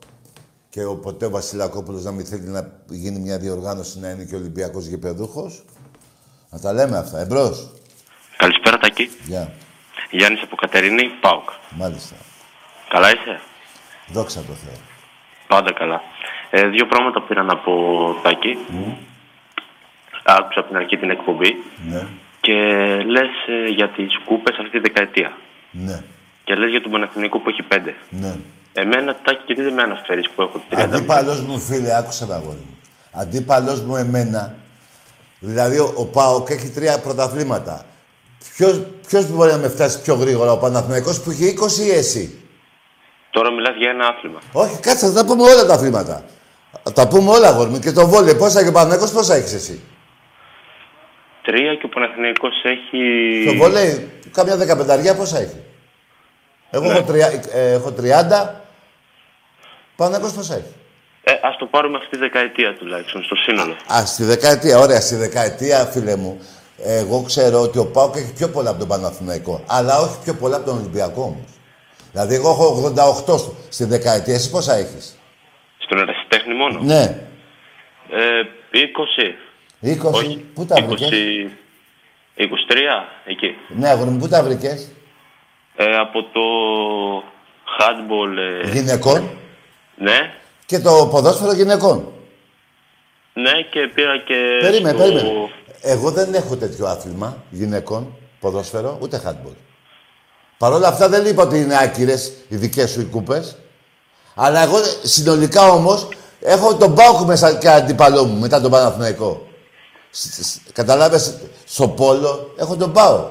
[0.70, 4.36] και ο ποτέ ο Βασιλακόπουλος να μην θέλει να γίνει μια διοργάνωση να είναι και
[4.36, 5.66] ο Ολυμπιακός γηπεδούχος.
[6.50, 7.20] Να τα λέμε αυτά.
[7.20, 7.72] Εμπρός.
[8.78, 9.10] Καλησπέρα Τάκη.
[9.26, 9.52] Γεια.
[10.10, 11.50] Γιάννης από Κατερίνη, ΠΑΟΚ.
[11.70, 12.16] Μάλιστα.
[12.90, 13.40] Καλά είσαι;
[14.08, 14.78] Δόξα τω Θεώ.
[15.48, 16.02] Πάντα καλά.
[16.50, 17.74] Ε, δύο πράγματα πήρα να πω
[18.24, 18.58] Τάκη.
[20.24, 21.56] Άκουσα από την αρχή την εκπομπή
[21.90, 22.08] Ναι.
[22.42, 22.54] και
[23.06, 25.38] λες ε, για τις κούπες αυτή τη δεκαετία.
[25.72, 26.02] Ναι.
[26.44, 27.96] Και λες για τον Παναθηναϊκό που έχει πέντε.
[28.10, 28.36] Ναι.
[28.74, 30.76] Εμένα Τάκη και τι δεν με αναφέρεις που έχω 30.
[30.80, 32.78] Αντίπαλος μου, φίλε, άκουσα τα αγόρι μου.
[33.12, 34.56] Αντίπαλος μου εμένα.
[35.40, 37.86] Δηλαδή, ο, ο ΠΑΟΚ έχει τρία πρωταθλήματα.
[38.56, 42.42] Ποιος, ποιος μπορεί να με φτάσει πιο γρήγορα, ο Παναθηναϊκός που είχε 20 ή εσύ;
[43.30, 44.40] Τώρα μιλάς για ένα άθλημα.
[44.52, 46.24] Όχι, κάτσε, θα τα πούμε όλα τα αθλήματα.
[46.84, 47.80] Θα τα πούμε όλα, αγόρι μου.
[47.80, 49.82] Και το βόλε, πόσα και ο Παναθηναϊκός, πόσα έχεις εσύ;
[51.42, 53.00] Τρία και ο Παναθηναϊκός έχει...
[53.46, 55.64] Το βόλε, κάμια δεκαπενταριά πόσα έχει;
[56.70, 58.04] Εγώ έχω, τρια, ε, έχω 30.
[59.96, 60.74] Παναθηναϊκός πόσα έχει;
[61.24, 63.76] Ε, ας το πάρουμε αυτή τη δεκαετία τουλάχιστον, στο σύνολο.
[63.94, 66.42] Α, στη δεκαετία, ωραία, στη δεκαετία, φίλε μου.
[66.84, 69.64] Εγώ ξέρω ότι ο Πάοκ έχει πιο πολλά από τον Παναθηναϊκό.
[69.68, 71.52] Αλλά όχι πιο πολλά από τον Ολυμπιακό όμως.
[72.12, 74.34] Δηλαδή, εγώ έχω 88 στο- στη δεκαετία.
[74.34, 75.18] Εσύ πόσα έχεις;
[75.78, 77.02] Στον ερασιτέχνη μόνο; Ναι.
[78.10, 79.36] Ε, 20.
[79.82, 80.12] 20.
[80.12, 80.88] Όχι, Πού τα 20...
[80.88, 81.50] βρήκε.
[82.36, 83.56] 23, εκεί.
[83.68, 84.92] Ναι, αγόρι μου, πού τα βρήκες;
[85.76, 86.42] Ε, από το
[87.80, 88.38] handball...
[88.64, 89.30] Ε, Γυναικών.
[89.98, 90.34] ναι,
[90.66, 92.12] Και το ποδόσφαιρο γυναικών.
[93.34, 95.04] ναι και πήρα και Περίμενε, στο...
[95.08, 95.50] περίμενε.
[95.82, 99.56] Εγώ δεν έχω τέτοιο άθλημα γυναικών, ποδόσφαιρο, ούτε handball.
[100.58, 103.56] Παρ' όλα αυτά δεν είπα ότι είναι άκυρες οι δικές σου οι κούπες.
[104.36, 106.08] Αλλά εγώ συνολικά όμως
[106.42, 109.48] έχω τον Πάοκ μέσα και αντίπαλό μου μετά τον Παναθηναϊκό.
[110.74, 111.18] Καταλάβει,
[111.66, 113.28] στο πόλο έχω τον Πάοκ.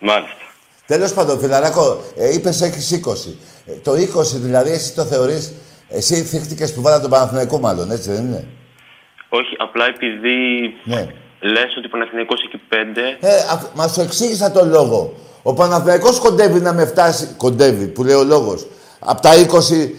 [0.00, 0.36] Μάλιστα.
[0.86, 3.36] Τέλος πάντων, φιλαράκο, ε, είπες έχεις 20.
[3.66, 5.52] Ε, το 20 δηλαδή εσύ το θεωρείς.
[5.88, 8.48] Εσύ θύχτηκες που βάλα τον Παναθηναϊκό, μάλλον, έτσι δεν είναι;
[9.28, 10.36] Όχι, απλά επειδή
[10.84, 11.06] Ναι.
[11.40, 15.14] λες ότι ο Παναθηναϊκός έχει πέντε, Ε, αφ- μας σου εξήγησα τον λόγο.
[15.42, 17.34] Ο Παναθηναϊκός κοντεύει να με φτάσει.
[17.36, 18.66] Κοντεύει, που λέει ο λόγος.
[18.98, 19.94] Από τα 20,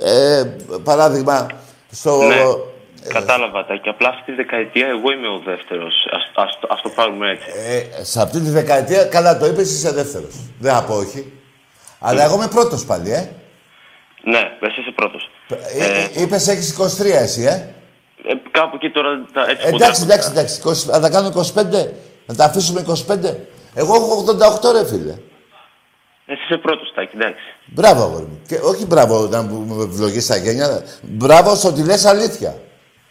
[0.00, 0.42] ε,
[0.84, 1.46] παράδειγμα,
[1.90, 2.22] στο.
[2.22, 3.12] ναι, Ε.
[3.12, 3.76] κατάλαβα τα.
[3.76, 5.94] Και απλά αυτή τη δεκαετία εγώ είμαι ο δεύτερος.
[6.10, 7.46] Ας, ας, το- ας το πάρουμε έτσι.
[8.00, 10.34] Ε, σε αυτή τη δεκαετία, καλά το είπες, είσαι δεύτερος.
[10.58, 11.32] Δεν θα πω όχι.
[12.00, 13.30] Αλλά εγώ είμαι πρώτος πάλι, ε.
[14.22, 15.30] Ναι, εσύ είσαι πρώτος.
[15.48, 15.84] ε,
[16.18, 17.72] ε είπες έχεις 23 εσύ, ε.
[18.24, 20.12] Ε, κάπου εκεί τώρα τα, έτσι Εντάξει, κοντά.
[20.14, 20.60] εντάξει, εντάξει.
[20.64, 21.88] 20, θα τα κάνω 25.
[22.26, 23.36] Να τα αφήσουμε 25.
[23.74, 24.24] Εγώ έχω
[24.60, 25.14] 88 ρε φίλε.
[26.30, 27.42] Εσύ είσαι πρώτος, Τάκη, εντάξει.
[27.66, 28.40] Μπράβο, αγόρι μου.
[28.48, 30.82] Και όχι μπράβο να μου με ευλογείς τα γένια.
[31.02, 32.54] Μπράβο στο ότι λες αλήθεια.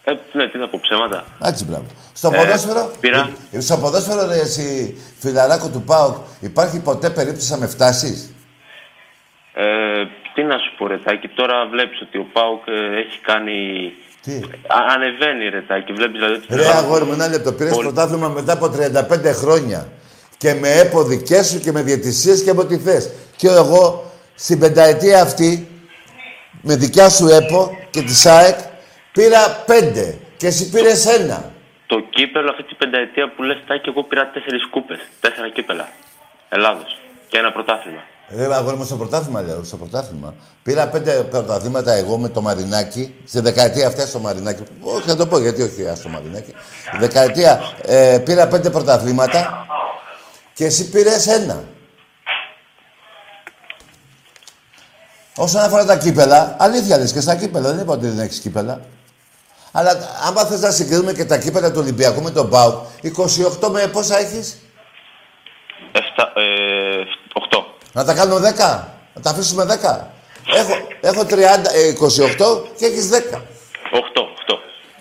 [0.03, 1.23] Ε, ναι, τι θα πω, ψέματα.
[1.43, 1.85] Έτσι, μπράβο.
[2.13, 2.91] Στο Ε, ποδόσφαιρο.
[2.99, 3.29] πήρα.
[3.51, 8.33] ε, Στο ποδόσφαιρο, ρε, εσύ, φιλαράκο του ΠΑΟΚ, υπάρχει ποτέ περίπτωση να με φτάσεις;
[9.53, 13.91] Ε, τι να σου πω, Ρετάκη, τώρα βλέπεις ότι ο Πάουκ ε, έχει κάνει...
[14.27, 14.35] Τι;
[14.67, 16.33] Α, ανεβαίνει, Ρετάκη, βλέπεις δηλαδή...
[16.33, 17.53] ότι- Ρε, αγόρι μου, ένα λεπτό.
[17.53, 17.83] Πήρες Πολύ.
[17.87, 19.87] πρωτάθλημα μετά από 35 χρόνια.
[20.37, 23.09] Και με έπο δικέ σου και με διαιτησίες και με ό,τι θες.
[23.35, 25.67] Και εγώ στην πενταετία αυτή,
[26.61, 28.57] με δικιά σου έπο και τη ΣΑΕΚ,
[29.11, 30.17] πήρα πέντε.
[30.37, 31.51] Και εσύ πήρες ένα.
[31.87, 34.99] Το κύπελο αυτή την πενταετία που λες, Τάκη, εγώ πήρα τέσσερις κούπες.
[35.21, 35.89] Τέσσερα κύπελα.
[36.49, 36.99] Ελλάδος.
[37.27, 38.03] Και ένα πρωτάθλημα.
[38.29, 40.33] Ρε, αγόρι μου, στο πρωτάθλημα λέω, στο πρωτάθλημα.
[40.63, 44.63] Πήρα πέντε πρωταθλήματα εγώ με το Μαρινάκι, στη δεκαετία αυτή στο Μαρινάκι.
[44.81, 46.53] Όχι, θα το πω γιατί όχι στο Μαρινάκι.
[46.99, 49.67] Δεκαετία ε, πήρα πέντε πρωταθλήματα
[50.53, 51.63] και εσύ πήρες ένα.
[55.35, 58.81] Όσον αφορά τα κύπελα, αλήθεια λες και στα κύπελα, δεν είπα ότι δεν έχεις κύπελα.
[59.71, 59.91] Αλλά
[60.27, 62.85] άμα θες να συγκρίνουμε και τα κύπελα του Ολυμπιακού με τον ΠΑΟΚ,
[63.61, 64.57] 28 με πόσα έχεις,
[65.91, 67.76] Εφτά, ε, οχτώ.
[67.97, 68.87] Να τα κάνουμε 10.
[69.13, 70.07] Να τα αφήσουμε 10.
[70.55, 73.41] Έχω, έχω 30, ε, 28 και έχεις 10.
[73.91, 74.57] Οχτώ, οχτώ.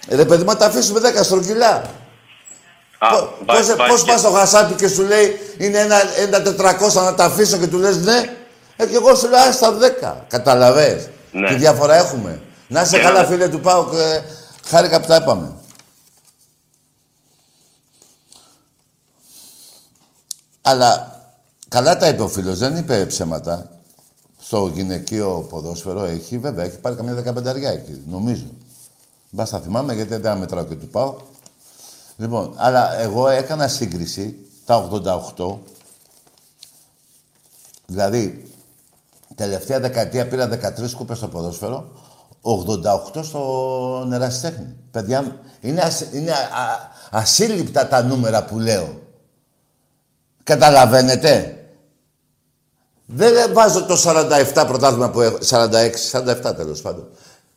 [0.09, 1.83] Ρε παιδί μου, να τα αφήσουμε 10 στρογγυλά.
[2.99, 5.97] Α, Πώς, βάζει- πώς, βάζει πώς και- πας στο χασάπι και σου λέει είναι ένα,
[6.19, 8.37] ένα 400 να τα αφήσω και του λες ναι.
[8.77, 10.25] Ε, και εγώ σου λέω στα 10.
[10.29, 11.09] Καταλαβες.
[11.33, 11.49] Ναι.
[11.49, 12.41] Τι διαφορά έχουμε.
[12.69, 13.93] Να είσαι Και καλά να- φίλε του Πάουκ.
[13.93, 14.23] Ε,
[14.69, 15.53] χάρηκα που τα είπαμε.
[20.63, 21.16] Αλλά
[21.69, 23.71] καλά τα είπε ο φίλος, δεν είπε ψέματα.
[24.39, 28.47] Στο γυναικείο ποδόσφαιρο έχει, βέβαια, έχει πάρει καμιά δεκαπενταριά εκεί, νομίζω.
[29.31, 31.17] Μπα τα θυμάμαι γιατί δεν μετράω και του πάω.
[32.17, 34.89] Λοιπόν, αλλά εγώ έκανα σύγκριση τα
[35.37, 35.57] 88.
[37.87, 38.53] Δηλαδή,
[39.35, 41.89] τελευταία δεκαετία πήρα 13 κούπες στο ποδόσφαιρο,
[42.43, 44.77] 88 στο νεραστέχνη.
[44.91, 46.33] Παιδιά, είναι, είναι
[47.11, 49.01] ασύλληπτα τα νούμερα που λέω.
[50.43, 51.56] Καταλαβαίνετε;
[53.07, 53.97] Δεν βάζω το
[54.55, 55.67] 47 πρωτάθλημα που έχω, 46,
[56.11, 57.09] 47 τέλος πάντων.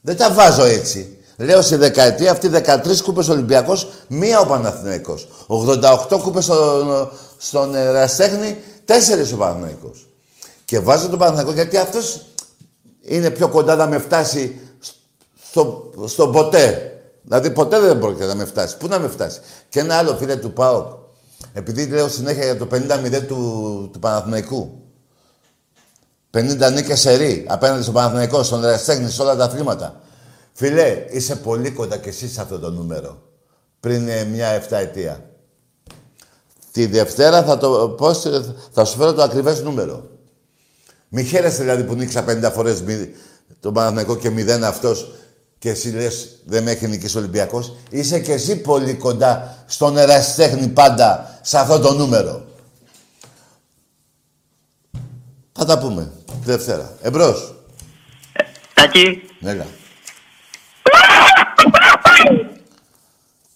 [0.02, 1.18] Δεν τα βάζω έτσι.
[1.38, 5.28] Λέω στη δεκαετία αυτή 13 κούπες Ολυμπιακός, μία ο Παναθηναϊκός.
[5.48, 8.92] 88 κούπες στο, στον Εραστέχνη, 4
[9.34, 10.08] ο Παναθηναϊκός.
[10.66, 12.26] Και βάζω τον Παναθηναϊκό γιατί αυτός
[13.02, 14.60] είναι πιο κοντά να με φτάσει
[15.50, 16.94] στο, στο ποτέ.
[17.24, 18.78] Δηλαδή ποτέ δεν πρόκειται να με φτάσει.
[18.78, 19.40] Πού να με φτάσει.
[19.70, 20.88] Και ένα άλλο φίλε του ΠΑΟΚ.
[21.54, 24.80] Επειδή λέω συνέχεια για το 50-0 του, του Παναθηναϊκού.
[26.32, 30.02] 50 νίκες σε ρί, απέναντι στον Παναθηναϊκό, στον Εραστέχνη, σε όλα τα αθλήματα.
[30.54, 33.22] Φίλε, είσαι πολύ κοντά κι εσύ σε αυτό το νούμερο.
[33.80, 35.30] Πριν ε, μια 7 ετία.
[36.72, 38.26] Τη Δευτέρα θα, το, πώς,
[38.72, 40.10] θα σου φέρω το ακριβές νούμερο.
[41.10, 42.84] Μη χαίρεσαι δηλαδή που νίξα 50 φορές
[43.60, 45.12] τον Παναθηναϊκό και μηδέν αυτός
[45.60, 47.76] και εσύ λες δεν με έχει νικήσει ο Ολυμπιακός.
[47.90, 52.46] Είσαι κι εσύ πολύ κοντά στον εραστέχνη πάντα σε αυτό το νούμερο.
[55.52, 56.12] Θα τα πούμε.
[56.44, 56.98] Δευτέρα.
[57.02, 57.56] Εμπρός.
[58.74, 59.22] Τάκη.
[59.42, 59.68] Έλα.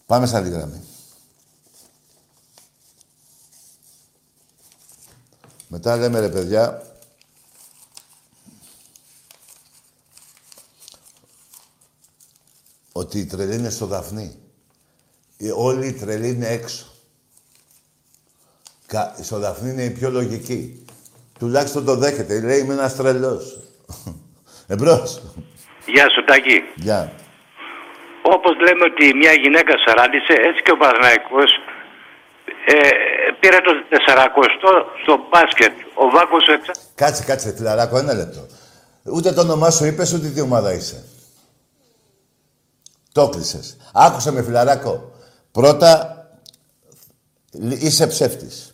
[0.05, 0.81] Πάμε σαν τη γραμμή.
[5.67, 6.81] Μετά λέμε ρε παιδιά,
[12.91, 14.38] ότι η τρελή είναι στο Δαφνί.
[15.55, 16.86] Όλοι οι τρελοί είναι έξω.
[19.21, 20.83] Στο Δαφνί είναι η πιο λογική.
[21.43, 22.39] Τουλάχιστον το δέχεται.
[22.39, 23.60] Λέει είμαι ένας τρελός.
[24.73, 25.21] Εμπρός.
[25.86, 26.63] Γεια σου Τάκη.
[26.75, 27.12] Γεια.
[28.21, 31.51] Όπως λέμε ότι μια γυναίκα σαράντισε, έτσι και ο Παναθηναϊκός
[32.65, 32.75] ε,
[33.39, 34.47] πήρε το 400
[35.01, 35.73] στο μπάσκετ.
[35.93, 36.71] Ο Βάκος έτσι.
[36.95, 38.45] Κάτσε, κάτσε, φιλαράκο, ένα λεπτό.
[39.03, 41.06] Ούτε το όνομά σου είπες, ούτε τι ομάδα είσαι.
[43.12, 43.77] Το κλεισες.
[43.93, 45.12] Άκουσε με, φιλαράκο.
[45.51, 46.17] Πρώτα,
[47.79, 48.72] είσαι ψεύτης.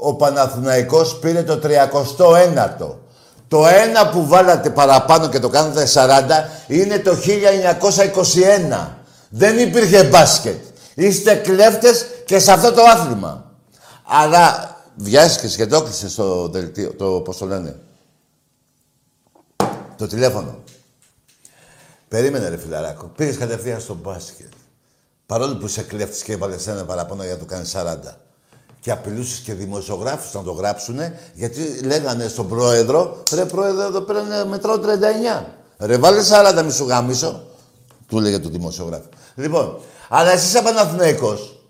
[0.00, 2.96] Ο Παναθηναϊκός πήρε το 39ο.
[3.48, 6.08] Το ένα που βάλατε παραπάνω και το κάνατε 40
[6.66, 7.16] είναι το
[8.72, 8.88] 1921.
[9.28, 10.64] Δεν υπήρχε μπάσκετ.
[10.94, 13.52] Είστε κλέφτες και σε αυτό το άθλημα.
[14.06, 17.76] Αλλά βιάστηκες και το έκλεισες το δελτίο, το πώς το λένε.
[19.96, 20.58] Το τηλέφωνο.
[22.08, 23.10] Περίμενε ρε φιλαράκο.
[23.16, 24.52] Πήγες κατευθείαν στο μπάσκετ.
[25.26, 28.27] Παρόλο που είσαι κλέφτης και έβαλες ένα παραπάνω για να το κάνεις 40
[28.80, 34.20] και απειλούσες και δημοσιογράφους να το γράψουνε, γιατί λέγανε στον πρόεδρο, ρε πρόεδρο, εδώ πέρα
[34.20, 35.44] είναι μετράω 39.
[35.78, 36.22] Ρε βάλε
[36.58, 37.42] 40 μη σου γάμισο.
[38.08, 39.08] Του λέγε το δημοσιογράφο.
[39.34, 41.60] Λοιπόν, αλλά εσύ είσαι Παναθηναϊκός.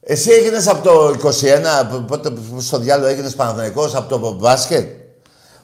[0.00, 4.88] Εσύ έγινες από το 21, πότε στο διάλογο έγινες Παναθηναϊκός, από το μπάσκετ.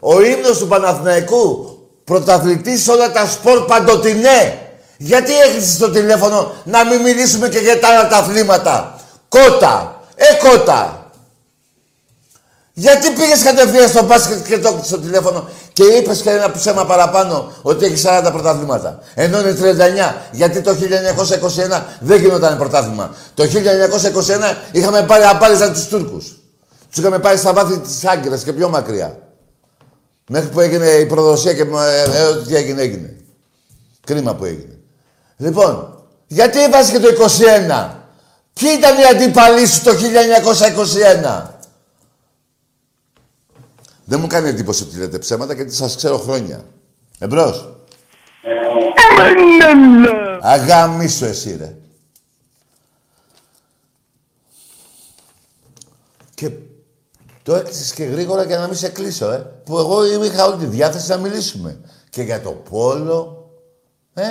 [0.01, 4.59] Ο ύμνος του Παναθηναϊκού, πρωταθλητής σε όλα τα σπορ παντοτινέ.
[4.97, 9.01] Γιατί έχεις το τηλέφωνο να μην μιλήσουμε και για τα άλλα τα αθλήματα.
[9.29, 11.11] Κότα, Εκότα.
[12.73, 17.53] Γιατί πήγες κατευθείαν στο μπάσκετ και το στο τηλέφωνο και είπες και ένα ψέμα παραπάνω
[17.63, 18.99] ότι έχεις 40 πρωταθλήματα.
[19.15, 20.15] Ενώ είναι 39.
[20.33, 23.15] Γιατί το 1921 δεν γινόταν πρωτάθλημα.
[23.35, 23.49] Το 1921
[24.73, 26.39] είχαμε πάρει απάλυζα τους Τούρκους.
[26.89, 29.19] Τους είχαμε πάρει στα βάθη της Άγκυρα και πιο μακριά.
[30.29, 33.17] Μέχρι που έγινε η προδοσία και ε, ό,τι έγινε, έγινε.
[34.07, 34.79] Κρίμα που έγινε.
[35.37, 37.09] Λοιπόν, γιατί είπα και το
[37.89, 38.00] 21.
[38.53, 41.47] Ποιοι ήταν οι αντίπαλοι σου το 1921.
[44.05, 46.65] Δεν μου κάνει εντύπωση ότι λέτε ψέματα γιατί σας ξέρω χρόνια.
[47.19, 47.77] Εμπρός.
[50.41, 51.75] Αγαμίσου εσύ ρε.
[56.35, 56.51] Και
[57.43, 59.39] το έκλεισες και γρήγορα για να μην σε κλείσω, ε.
[59.65, 61.81] Που εγώ είχα όλη τη διάθεση να μιλήσουμε.
[62.11, 63.51] Και για το πόλο,
[64.15, 64.25] ε.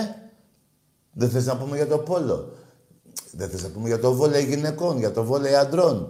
[1.12, 2.54] Δεν θες να πούμε για το πόλο.
[3.32, 6.10] Δεν θες να πούμε για το βόλεϊ γυναικών, για το βόλεϊ αντρών.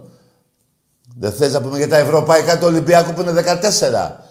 [1.18, 4.24] Δεν θες να πούμε για τα ευρωπαϊκά του Ολυμπιακού που είναι 14.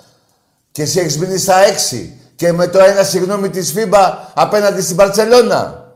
[0.71, 1.55] Και εσύ έχεις μείνει στα
[1.91, 2.13] 6.
[2.35, 5.93] Και με το ένα συγγνώμη της ΦΥΜΠΑ απέναντι στην Παρσελώνα.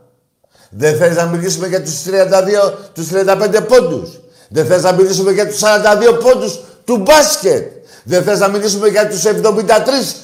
[0.70, 4.20] Δεν θες να μιλήσουμε για τους 32, τους 35 πόντους.
[4.48, 7.72] Δεν θες να μιλήσουμε για τους 42 πόντους του μπάσκετ.
[8.04, 10.16] Δεν θες να μιλήσουμε για τους 73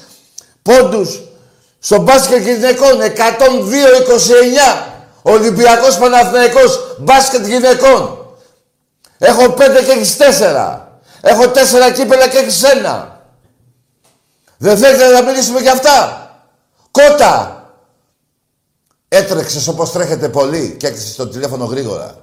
[0.62, 1.22] πόντους
[1.78, 3.00] στο μπάσκετ γυναικών.
[3.00, 4.99] 102-29.
[5.22, 8.18] Ολυμπιακός Παναθηναϊκός μπάσκετ γυναικών.
[9.18, 10.98] Έχω πέντε και έχεις τέσσερα.
[11.20, 13.22] Έχω τέσσερα κύπελα και έχεις ένα.
[14.56, 16.28] Δεν θέλετε να μιλήσουμε για αυτά.
[16.90, 17.54] Κότα.
[19.08, 22.16] Έτρεξες όπως τρέχετε πολύ και έκλεισες το τηλέφωνο γρήγορα.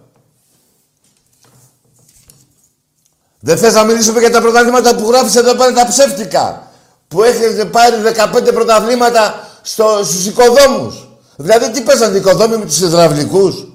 [3.39, 6.72] Δεν θες να μιλήσουμε για τα πρωταθλήματα που γράφεις εδώ πέρα τα ψεύτικα.
[7.08, 11.07] Που έχετε πάρει 15 πρωταθλήματα στο, στους οικοδόμους.
[11.40, 13.68] Δηλαδή τι παίζαν οι οικοδόμοι με τους υδραυλικούς;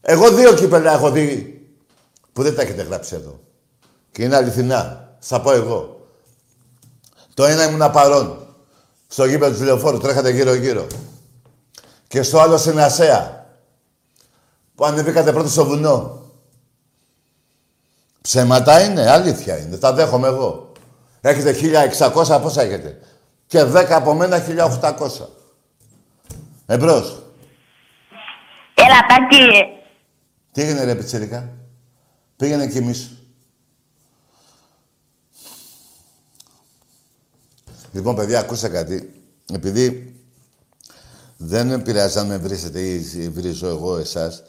[0.00, 1.60] Εγώ δύο κύπελα έχω δει
[2.32, 3.40] που δεν τα έχετε γράψει εδώ.
[4.12, 5.12] Και είναι αληθινά.
[5.18, 6.06] Θα πω εγώ.
[7.34, 8.46] Το ένα ήμουν παρόν.
[9.06, 10.86] Στο γήπεδο του λεωφόρου τρέχατε γύρω-γύρω.
[12.08, 13.46] Και στο άλλο στην Ασέα.
[14.74, 16.22] Που ανεβήκατε πρώτο στο βουνό.
[18.20, 19.76] Ψέματα είναι, αλήθεια είναι.
[19.76, 20.72] Τα δέχομαι εγώ.
[21.20, 21.52] Έχετε
[21.98, 23.00] 1600, πόσα έχετε;
[23.48, 24.44] Και 10 από μένα
[24.80, 25.26] 1800.
[26.66, 27.22] Εμπρός.
[28.74, 29.64] Έλα, Τάκη.
[30.52, 31.52] Τι έγινε ρε πιτσιρίκα.
[32.36, 33.10] Πήγαινε κι εμείς.
[37.92, 39.22] Λοιπόν, παιδιά, ακούστε κάτι.
[39.52, 40.14] Επειδή
[41.36, 44.42] δεν πειράζει αν με βρίσετε ή βρίζω εγώ εσάς,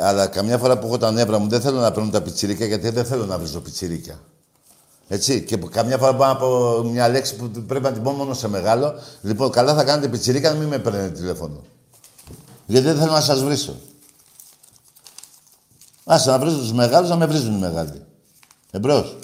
[0.00, 2.88] αλλά καμιά φορά που έχω τα νεύρα μου δεν θέλω να παίρνω τα πιτσιρίκια γιατί
[2.90, 4.20] δεν θέλω να βρίζω πιτσιρίκια.
[5.08, 5.42] Έτσι.
[5.44, 8.48] Και που καμιά φορά πάω από μια λέξη που πρέπει να την πω μόνο σε
[8.48, 8.94] μεγάλο.
[9.22, 11.62] Λοιπόν, καλά θα κάνετε πιτσιρίκα να μην με παίρνετε τηλέφωνο.
[12.66, 13.76] Γιατί δεν θέλω να σας βρίσω.
[16.04, 18.02] Άσε να βρίζω τους μεγάλους, να με βρίζουν οι μεγάλοι.
[18.70, 19.16] Εμπρός.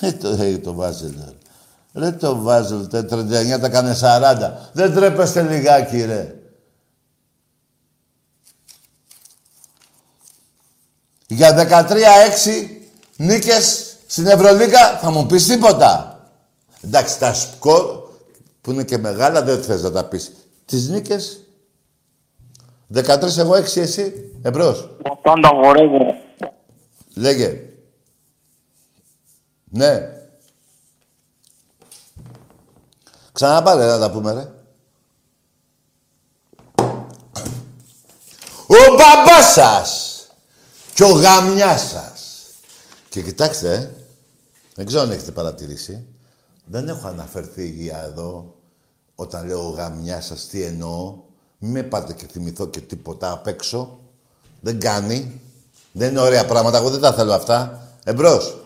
[0.00, 1.14] Ε, το, ε, το Βάζελ.
[1.92, 4.70] Ρε το Βάζελ, τα 39 τα κάνε 40.
[4.72, 6.37] Δεν τρέπεστε λιγάκι, ρε.
[11.30, 12.68] Για 13-6
[13.16, 16.20] νίκες στην Ευρωλίγα θα μου πεις τίποτα.
[16.84, 18.00] Εντάξει, τα σκορ
[18.60, 20.32] που είναι και μεγάλα δεν θες να τα πεις.
[20.64, 21.40] Τις νίκες
[22.94, 24.32] 13 εγώ 6 εσύ.
[24.42, 24.88] Εμπρός.
[25.22, 26.14] Πάντα βορεύω.
[27.14, 27.62] Λέγε.
[29.64, 30.12] Ναι.
[33.32, 34.48] Ξαναπάρε να τα πούμε, ρε.
[38.66, 40.07] Ο μπαμπάς σας
[40.98, 42.46] και ο γαμιάς σας.
[43.08, 43.90] Και κοιτάξτε, ε,
[44.74, 46.06] δεν ξέρω αν έχετε παρατηρήσει,
[46.64, 48.54] δεν έχω αναφερθεί για εδώ
[49.14, 51.14] όταν λέω ο γαμιάς σας τι εννοώ.
[51.58, 53.98] Μην με πάτε και θυμηθώ και τίποτα απ' έξω.
[54.60, 55.40] Δεν κάνει.
[55.92, 56.78] Δεν είναι ωραία πράγματα.
[56.78, 57.80] Εγώ δεν τα θέλω αυτά.
[58.04, 58.56] Εμπρός.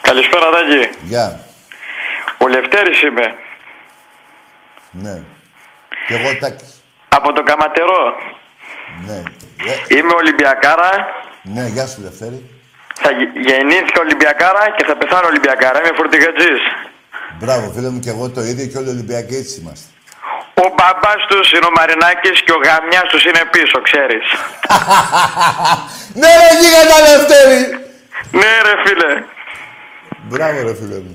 [0.00, 1.06] Καλησπέρα, Τάκη.
[1.06, 1.44] Γεια.
[2.38, 3.34] Ο Λευτέρης είμαι.
[4.90, 5.22] Ναι.
[6.06, 6.82] Και εγώ τάκης.
[7.08, 8.02] Από το Καματερό.
[9.06, 9.22] Ναι.
[9.70, 11.30] Ε, Είμαι Ολυμπιακάρα.
[11.42, 12.40] Ναι, γεια σου Λευτέρη.
[13.02, 15.78] Θα γε- γεννήθηκα Ολυμπιακάρα και θα πεθάνω Ολυμπιακάρα.
[15.80, 16.62] Είμαι φορτηγατζής.
[17.40, 19.86] Μπράβο, φίλε μου, και εγώ το ίδιο και όλοι οι Ολυμπιακοί έτσι είμαστε.
[20.64, 24.24] Ο μπαμπάς τους είναι ο Μαρινάκης και ο γαμιάς τους είναι πίσω, ξέρεις.
[26.20, 27.60] ναι, ρε γίγαντα Λευτέρη!
[28.40, 29.12] ναι, ρε φίλε.
[30.28, 31.14] Μπράβο, ρε φίλε μου.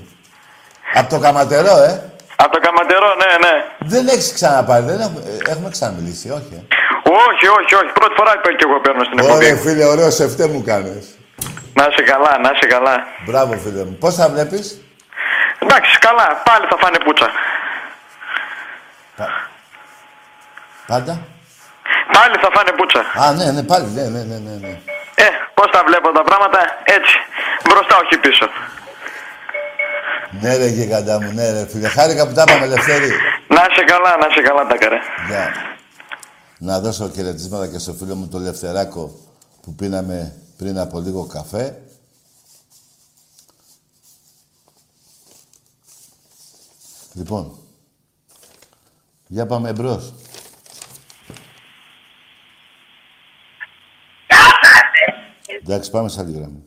[0.94, 2.02] Από το καματερό, ε.
[2.40, 3.54] Από το Καματερό, ναι, ναι.
[3.78, 6.52] Δεν έχεις ξαναπάρει, δεν έχουμε, ε, έχουμε ξαναμιλήσει, όχι.
[6.56, 6.62] Ε.
[7.10, 7.92] Όχι, όχι, όχι.
[7.98, 9.68] Πρώτη φορά που και εγώ παίρνω στην Ωραία, εκπομπή.
[9.68, 11.04] φίλε, ωραίο σεφτέ μου κάνεις.
[11.74, 13.06] Να είσαι καλά, να είσαι καλά.
[13.26, 13.96] Μπράβο, φίλε μου.
[14.00, 14.66] Πώς θα βλέπεις;
[15.58, 16.26] Εντάξει, καλά.
[16.44, 17.28] Πάλι θα φάνε πουτσα.
[20.86, 21.14] Πάντα;
[22.12, 23.00] Πάλι θα φάνε πουτσα.
[23.22, 24.54] Α, ναι, ναι, πάλι, ναι, ναι, ναι, ναι.
[24.60, 24.72] ναι.
[25.14, 27.16] Ε, πώς τα βλέπω τα πράγματα, έτσι.
[27.68, 28.46] Μπροστά, όχι πίσω.
[30.40, 31.88] Ναι, ρε γίγαντα μου, ναι, ρε φίλε.
[31.88, 33.10] Χάρηκα που τα είπαμε, Λευτέρη.
[33.48, 34.98] Να είσαι καλά, να είσαι καλά, τα καρέ.
[35.28, 35.44] Γεια.
[36.58, 39.20] Να δώσω χαιρετίσματα και στο φίλο μου τον Λευτεράκο
[39.60, 41.82] που πίναμε πριν από λίγο καφέ.
[47.12, 47.58] Λοιπόν,
[49.26, 50.14] για πάμε μπρος.
[55.62, 56.62] Εντάξει, πάμε σε άλλη γραμμή.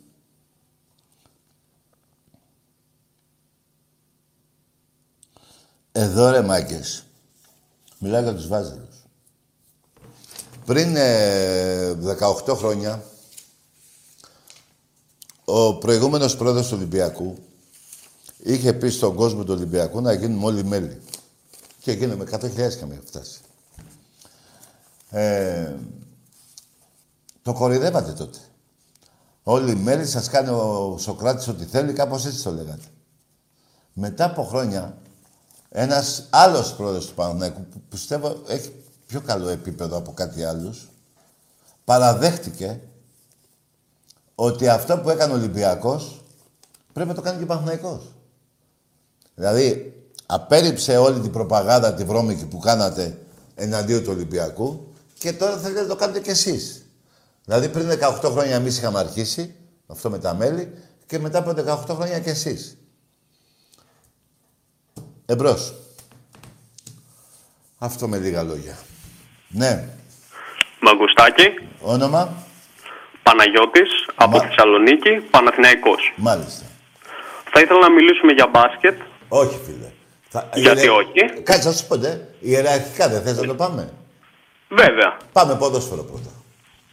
[5.91, 7.03] Εδώ ρε μάγκες.
[7.97, 8.90] Μιλάω για τους βάζελους.
[10.65, 11.97] Πριν ε,
[12.45, 13.03] 18 χρόνια,
[15.45, 17.37] ο προηγούμενος πρόεδρος του Ολυμπιακού
[18.37, 21.01] είχε πει στον κόσμο του Ολυμπιακού να γίνουμε όλοι μέλη.
[21.79, 23.39] Και γίναμε 100.000 και με φτάσει.
[25.09, 25.73] Ε,
[27.41, 28.39] το κορυδεύατε τότε.
[29.43, 32.85] Όλοι οι μέλη σας κάνει ο Σοκράτης ό,τι θέλει, κάπως έτσι το λέγατε.
[33.93, 34.97] Μετά από χρόνια,
[35.69, 38.71] ένας άλλος πρόεδρος του Παναθηναϊκού, που πιστεύω έχει
[39.11, 40.89] πιο καλό επίπεδο από κάτι άλλους,
[41.83, 42.79] παραδέχτηκε
[44.35, 46.23] ότι αυτό που έκανε ο Ολυμπιακός
[46.93, 48.13] πρέπει να το κάνει και ο Παναθηναϊκός.
[49.35, 49.93] Δηλαδή,
[50.25, 53.17] απέρριψε όλη την προπαγάνδα, τη βρώμικη που κάνατε
[53.55, 56.85] εναντίον του Ολυμπιακού και τώρα θέλετε να το κάνετε κι εσείς.
[57.45, 59.55] Δηλαδή, πριν 18 χρόνια εμείς είχαμε αρχίσει,
[59.87, 60.73] αυτό με τα μέλη,
[61.05, 62.77] και μετά από 18 χρόνια κι εσείς.
[65.25, 65.75] Εμπρός.
[67.77, 68.77] Αυτό με λίγα λόγια.
[69.51, 69.83] Ναι.
[70.79, 72.33] Μαγκουστάκη, Όνομα.
[73.23, 76.13] Παναγιώτης, από Μα- Θεσσαλονίκη, Παναθηναϊκός.
[76.15, 76.65] Μάλιστα.
[77.51, 78.99] Θα ήθελα να μιλήσουμε για μπάσκετ.
[79.27, 79.89] Όχι, φίλε.
[80.29, 80.49] Θα...
[80.53, 82.19] Γιατί ιερα- όχι; Κάτσε, να σου πω, ναι.
[82.39, 83.93] Ιεραρχικά δεν θες να το πάμε;
[84.69, 86.29] Βέβαια, Πάμε ποδόσφαιρο πρώτα.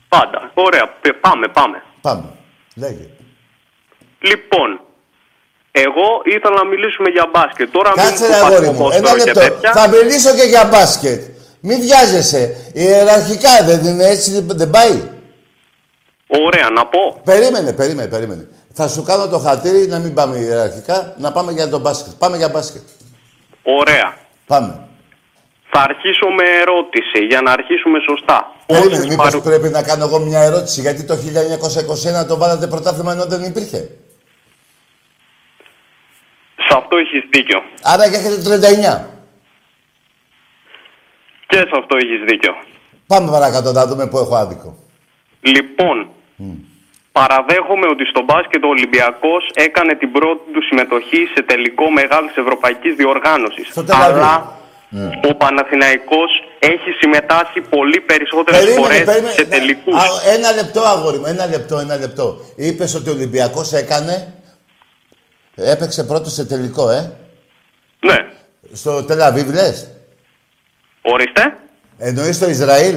[0.09, 0.51] πάντα.
[0.55, 1.83] Ωραία, πε- πάμε, πάμε.
[2.01, 2.25] Πάμε.
[2.75, 3.09] Λέγε.
[4.19, 4.81] Λοιπόν,
[5.73, 7.71] εγώ ήθελα να μιλήσουμε για μπάσκετ.
[7.73, 8.79] Τώρα Κάτσε μην ρε μου αγόρι πας μου.
[8.79, 9.41] ποδόσφαιρο Ένα και λεπτό.
[9.41, 9.73] τέτοια.
[9.73, 11.23] Θα μιλήσω και για μπάσκετ.
[11.61, 12.71] Μην βιάζεσαι.
[12.75, 15.03] Ιεραρχικά δεν είναι έτσι, δεν πάει.
[16.27, 17.21] Ωραία, να πω.
[17.25, 18.49] Περίμενε, περίμενε, περίμενε.
[18.73, 22.13] Θα σου κάνω το χατήρι να μην πάμε ιεραρχικά, να πάμε για το μπάσκετ.
[22.19, 22.83] Πάμε για μπάσκετ.
[23.63, 24.17] Ωραία.
[24.47, 24.81] Πάμε.
[25.71, 28.53] Θα αρχίσω με ερώτηση για να αρχίσουμε σωστά.
[28.67, 30.81] Περίμενε, Όσους μήπως παρου- πρέπει να κάνω εγώ μια ερώτηση.
[30.81, 33.89] Γιατί το 1921 το βάλατε πρωτάθλημα ενώ δεν υπήρχε;
[36.69, 37.59] Σε αυτό έχεις δίκιο.
[37.83, 39.09] Άρα και έχετε 39.
[41.51, 42.53] Και σε αυτό έχεις δίκιο.
[43.07, 44.77] Πάμε παρακάτω να δούμε που έχω άδικο.
[45.41, 45.97] Λοιπόν,
[47.13, 52.95] παραδέχομαι ότι στο μπάσκετ ο Ολυμπιακός έκανε την πρώτη του συμμετοχή σε τελικό μεγάλης ευρωπαϊκής
[52.95, 53.69] διοργάνωσης.
[53.69, 54.17] Στο Τελαβίβ.
[54.17, 54.57] Αλλά
[55.31, 59.33] ο Παναθηναϊκός έχει συμμετάσχει πολύ περισσότερες Περίμενε, φορές περίμενε.
[59.33, 59.95] σε Ναι, τελικούς.
[59.95, 62.37] α, Ένα λεπτό, αγόρι μου, ένα λεπτό, ένα λεπτό.
[62.57, 64.33] Είπες ότι ο Ολυμπιακός έκανε.
[65.55, 67.13] Έπαιξε πρώτο σε τελικό, ε;
[68.01, 68.17] Ναι.
[68.73, 69.91] Στο Τελαβίβ, λες;
[71.13, 71.57] Ορίστε.
[71.99, 72.97] Εννοείς το Ισραήλ.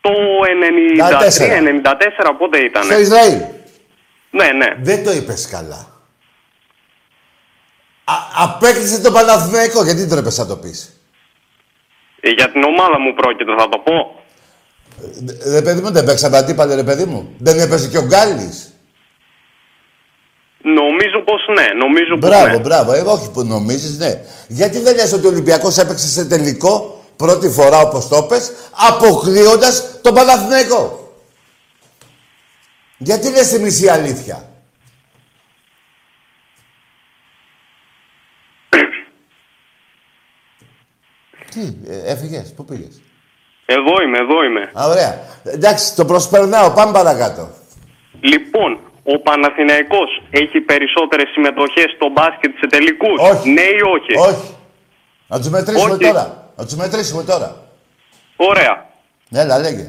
[0.00, 0.14] Το 93-94
[2.38, 2.82] πότε ήταν.
[2.84, 3.40] Στο Ισραήλ.
[4.30, 4.66] Ναι, ναι.
[4.82, 5.86] Δεν το είπες καλά.
[8.04, 9.84] Α, απέκλεισε το Παναθηναϊκό.
[9.84, 11.00] Γιατί δεν τρέπεσαι να το πεις;
[12.20, 14.22] Ε, Για την ομάδα μου πρόκειται, θα το πω.
[15.44, 17.34] Ε, Ρε παιδί μου, δεν παίξαμε αντίπαλοι, ρε παιδί μου.
[17.38, 18.72] Δεν έπαιζε και ο Γκάλης.
[20.62, 22.58] Νομίζω πως ναι, νομίζω πως Μπράβο, ναι.
[22.58, 22.92] μπράβο.
[22.92, 24.20] Εγώ όχι που νομίζεις, ναι.
[24.48, 28.52] Γιατί δεν λες ότι ο Ολυμπιακός έπαιξε σε τελικό πρώτη φορά, όπως το πες,
[28.88, 31.12] αποκλείοντας τον Παναθηναϊκό;
[32.96, 34.48] Γιατί λες τη μισή αλήθεια;
[41.50, 43.00] Τι, ε, έφυγες, πού πήγες;
[43.66, 44.70] Εδώ είμαι, εδώ είμαι.
[44.72, 45.20] Α, ωραία.
[45.44, 47.50] Εντάξει, το προσπερνάω, πάμε παρακάτω.
[48.20, 48.80] Λοιπόν,
[49.12, 53.50] ο Παναθηναϊκός έχει περισσότερες συμμετοχές στο μπάσκετ σε τελικούς; Όχι.
[53.56, 54.48] Ναι ή όχι; Όχι.
[55.30, 56.04] Να τους μετρήσουμε Όχι.
[56.08, 56.24] τώρα.
[56.56, 57.48] Να τους μετρήσουμε τώρα.
[58.36, 58.74] Ωραία.
[59.42, 59.86] Έλα, λέγε.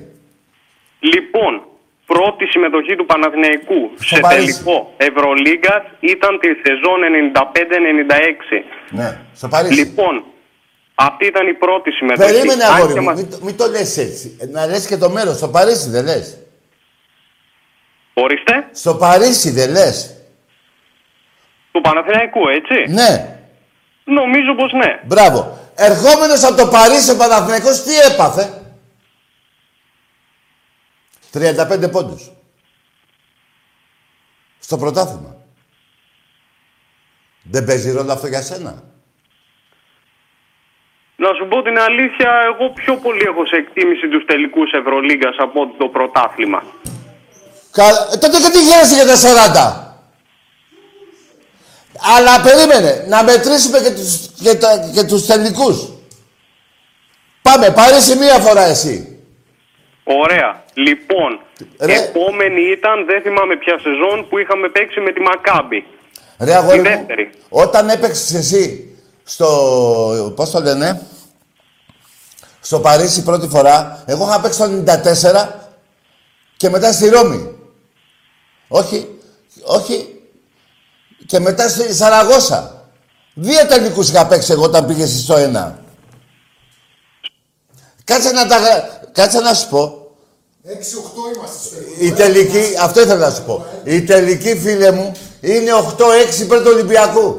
[1.00, 1.54] Λοιπόν,
[2.06, 4.46] πρώτη συμμετοχή του Παναθηναϊκού σε Παρίσι.
[4.46, 8.66] τελικό Ευρωλίγκας ήταν τη σεζόν 95-96.
[8.90, 9.74] Ναι, στο Παρίσι.
[9.74, 10.24] Λοιπόν,
[10.96, 12.32] αυτή ήταν η πρώτη συμμετοχή.
[12.32, 13.06] Περίμενε, Αν αγόρι και μου.
[13.06, 14.38] μας- Μην, το- μην το λες έτσι.
[14.42, 15.36] Ε, Να λες και το μέρος.
[15.38, 16.38] Στο Παρίσι δεν λες.
[18.14, 20.16] Ορίστε, Στο Παρίσι δεν λες;
[21.72, 23.34] του Παναθηναϊκού, έτσι; Ναι.
[24.04, 25.00] Νομίζω πως ναι.
[25.06, 25.58] Μπράβο.
[25.76, 28.64] Ερχόμενος από το Παρίσι ο Παναθηναϊκός τι έπαθε;
[31.34, 32.32] 35 πόντους.
[34.60, 35.36] Στο πρωτάθλημα.
[37.44, 38.84] Δεν παίζει ρόλο αυτό για σένα;
[41.16, 45.62] Να σου πω την αλήθεια, εγώ πιο πολύ έχω σε εκτίμηση τους τελικούς Ευρωλίγκας από
[45.62, 46.64] ότι το πρωτάθλημα.
[47.72, 47.84] Κα...
[48.14, 49.88] ε, Τότε γιατί χαίρεσαι για τα 40.
[52.18, 55.88] Αλλά περίμενε, να μετρήσουμε και τους, και τα, και τους τελικούς.
[57.42, 59.18] Πάμε, πάρες μία φορά εσύ.
[60.04, 60.64] Ωραία.
[60.74, 61.40] Λοιπόν,
[61.80, 61.94] Ρε.
[61.94, 65.86] επόμενη ήταν, δεν θυμάμαι ποια σεζόν, που είχαμε παίξει με τη Μακάμπη.
[66.40, 67.30] Ρε αγόρι Η μου, δεύτερη.
[67.50, 69.48] όταν έπαιξες εσύ στο,
[70.36, 71.02] πώς το λένε,
[72.62, 74.84] στο Παρίσι πρώτη φορά, εγώ είχα παίξει το
[75.46, 75.48] 94
[76.58, 77.59] και μετά στη Ρώμη.
[78.70, 79.20] Όχι,
[79.64, 80.22] όχι,
[81.26, 82.88] και μετά στη Σαραγώσα.
[83.34, 85.84] Δύο τελικούς είχα παίξει εγώ όταν πήγες στο ένα.
[88.04, 88.58] Κάτσε να τα...
[88.58, 90.12] γρα- Κάτσε να σου πω.
[90.66, 90.70] 6-8
[91.36, 92.06] είμαστε στο τελικό.
[92.06, 93.66] Η τελική, αυτό ήθελα να σου πω.
[93.84, 95.12] Η τελική, φίλε μου,
[95.42, 95.72] είναι
[96.36, 97.38] 8-6 υπέρ του Ολυμπιακού.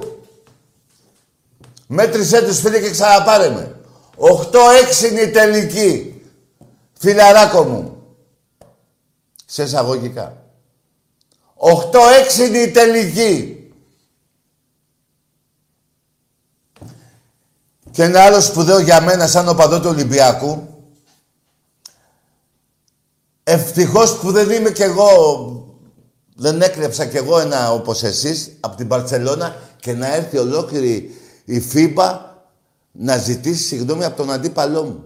[1.87, 3.77] Μέτρησέ τους, φίλε, και ξαναπάρε με.
[4.17, 6.23] 8-6 είναι η τελική.
[6.99, 8.03] Φιλαράκο μου.
[9.47, 10.40] Σε εισαγωγικά.
[11.61, 13.55] 8-6 είναι η τελική.
[17.91, 20.71] Και ένα άλλο σπουδαίο για μένα, σαν οπαδό του Ολυμπιακού,
[23.53, 25.09] Ευτυχώς που δεν είμαι κι εγώ,
[26.37, 31.61] δεν έκλεψα κι εγώ ένα όπως εσείς από την Παρσελώνα και να έρθει ολόκληρη η
[31.61, 32.43] ΦΥΠΑ
[32.93, 35.05] να ζητήσει συγγνώμη από τον αντίπαλό μου.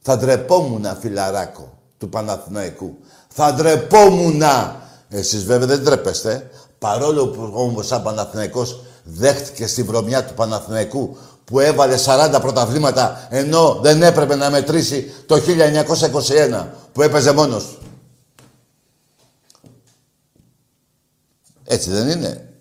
[0.00, 2.98] Θα ντρεπόμουν, φιλαράκο του Παναθηναϊκού.
[3.28, 4.42] Θα ντρεπόμουν.
[5.10, 6.50] Εσείς βέβαια δεν ντρέπεστε.
[6.78, 13.78] Παρόλο που όμως σαν Παναθηναϊκός δέχτηκε στη βρωμιά του Παναθηναϊκού που έβαλε 40 πρωταθλήματα ενώ
[13.82, 15.40] δεν έπρεπε να μετρήσει το
[16.50, 17.78] 1921 που έπαιζε μόνος του.
[21.64, 22.54] Έτσι δεν είναι.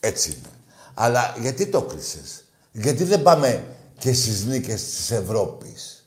[0.00, 0.48] Έτσι είναι.
[0.94, 3.64] Αλλά γιατί το κλείσες; Γιατί δεν πάμε
[3.98, 6.04] και στις νίκες της Ευρώπης;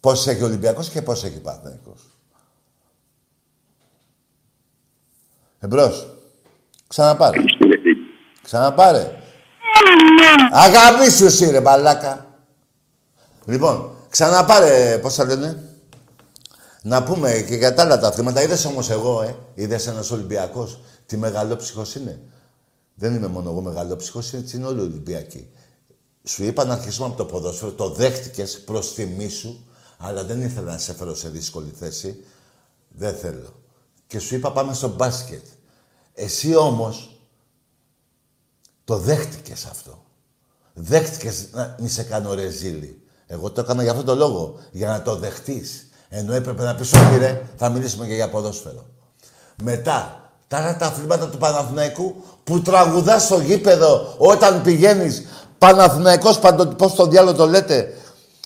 [0.00, 2.11] Πώς έχει ο Ολυμπιακός και πώς έχει ο Παναθηναϊκός;
[5.64, 6.06] Εμπρός.
[6.86, 7.38] Ξαναπάρε.
[8.42, 9.10] Ξαναπάρε.
[10.52, 12.26] Αγαμίσου εσύ ρε μπαλάκα.
[13.44, 15.62] Λοιπόν, ξαναπάρε, πώς θα λένε;
[16.82, 18.42] Να πούμε και για τα άλλα τα θέματα.
[18.42, 19.36] Είδες όμως εγώ, ε.
[19.54, 20.80] Είδες ένας Ολυμπιακός.
[21.06, 22.20] Τι μεγαλόψυχος είναι.
[22.94, 25.50] Δεν είμαι μόνο εγώ μεγαλόψυχος, έτσι είναι όλοι οι Ολυμπιακοί.
[26.24, 29.66] Σου είπα να αρχίσουμε από το ποδόσφαιρο, το δέχτηκες προς τιμή σου,
[29.98, 32.24] αλλά δεν ήθελα να σε φέρω σε δύσκολη θέση.
[32.88, 33.61] Δεν θέλω.
[34.12, 35.44] Και σου είπα πάμε στο μπάσκετ.
[36.14, 37.20] Εσύ όμως
[38.84, 40.02] το δέχτηκες αυτό.
[40.74, 43.02] Δέχτηκες να μη σε κάνω ρεζίλι.
[43.26, 44.58] Εγώ το έκανα για αυτόν τον λόγο.
[44.70, 45.88] Για να το δεχτείς.
[46.08, 48.86] Ενώ έπρεπε να πεις όχι ρε, θα μιλήσουμε και για ποδόσφαιρο.
[49.62, 55.24] Μετά, τα άλλα τα αθλήματα του Παναθηναϊκού που τραγουδάς στο γήπεδο όταν πηγαίνεις
[55.58, 56.66] Παναθηναϊκός παντο...
[56.66, 57.96] πώς το διάλογο το λέτε,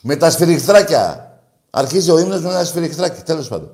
[0.02, 1.30] με τα σφυριχτράκια.
[1.70, 3.70] Αρχίζει ο ύμνος με ένα σφυριχτράκι, τέλος πάντων.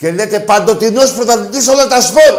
[0.00, 2.34] Και λέτε παντοτινός πρωταθλητής όλα τα σπορ.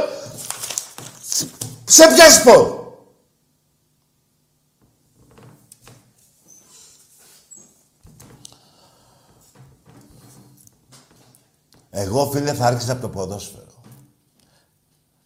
[1.86, 2.80] Σε ποια σπορ;
[11.90, 13.84] Εγώ, φίλε, θα άρχισα από το ποδόσφαιρο.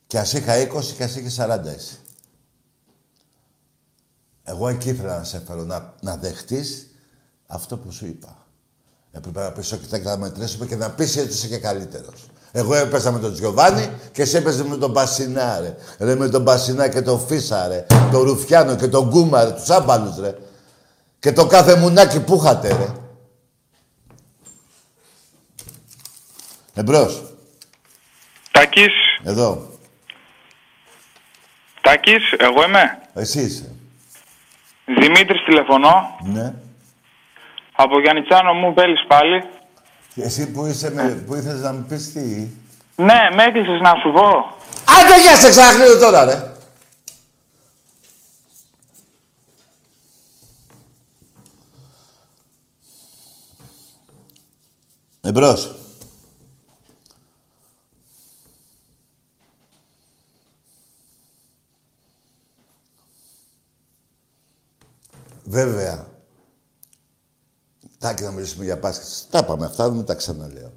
[0.07, 1.99] Και ας είχα 20 και ας είχε 40 εσύ.
[4.43, 6.87] Εγώ εκεί ήθελα να σε φέρω, να, να δεχτείς
[7.47, 8.44] αυτό που σου είπα.
[9.17, 12.25] Έπρεπε να πεις όχι, θα μετρήσουμε και να πεις ότι είσαι και καλύτερος.
[12.51, 15.75] Εγώ έπαιζα με τον Τζιοβάνι και εσύ έπαιζε με τον Μπασινά, ρε.
[15.99, 16.15] ρε.
[16.15, 17.85] με τον Μπασινά και τον Φίσα, ρε.
[18.11, 19.51] Τον Ρουφιάνο και τον Γκούμα, ρε.
[19.51, 20.35] Τους άμπαλους, ρε.
[21.19, 22.87] Και το κάθε μουνάκι που είχατε, ρε.
[26.73, 27.23] Εμπρός.
[28.51, 28.93] Τάκης,
[29.23, 29.69] Εδώ.
[31.81, 32.99] Τάκης, εγώ είμαι.
[33.13, 33.75] Εσύ είσαι.
[34.99, 35.93] Δημήτρης τηλεφωνώ.
[36.23, 36.53] Ναι.
[37.75, 39.43] Από Γιάννητσάνο μου μπέλεις πάλι.
[40.15, 42.47] Και εσύ που, είσαι με, που ήθελες να μου πεις τι;
[42.95, 44.27] Ναι, με έκλεισες να σου πω.
[44.99, 46.53] Άντε γεια σε ξανακλείδω τώρα, ρε.
[55.21, 55.75] Εμπρός.
[65.43, 66.14] Βέβαια.
[68.05, 69.07] Τάκη να μιλήσουμε για μπάσκετ.
[69.31, 70.73] Τα είπαμε αυτά, δεν τα ξαναλέω.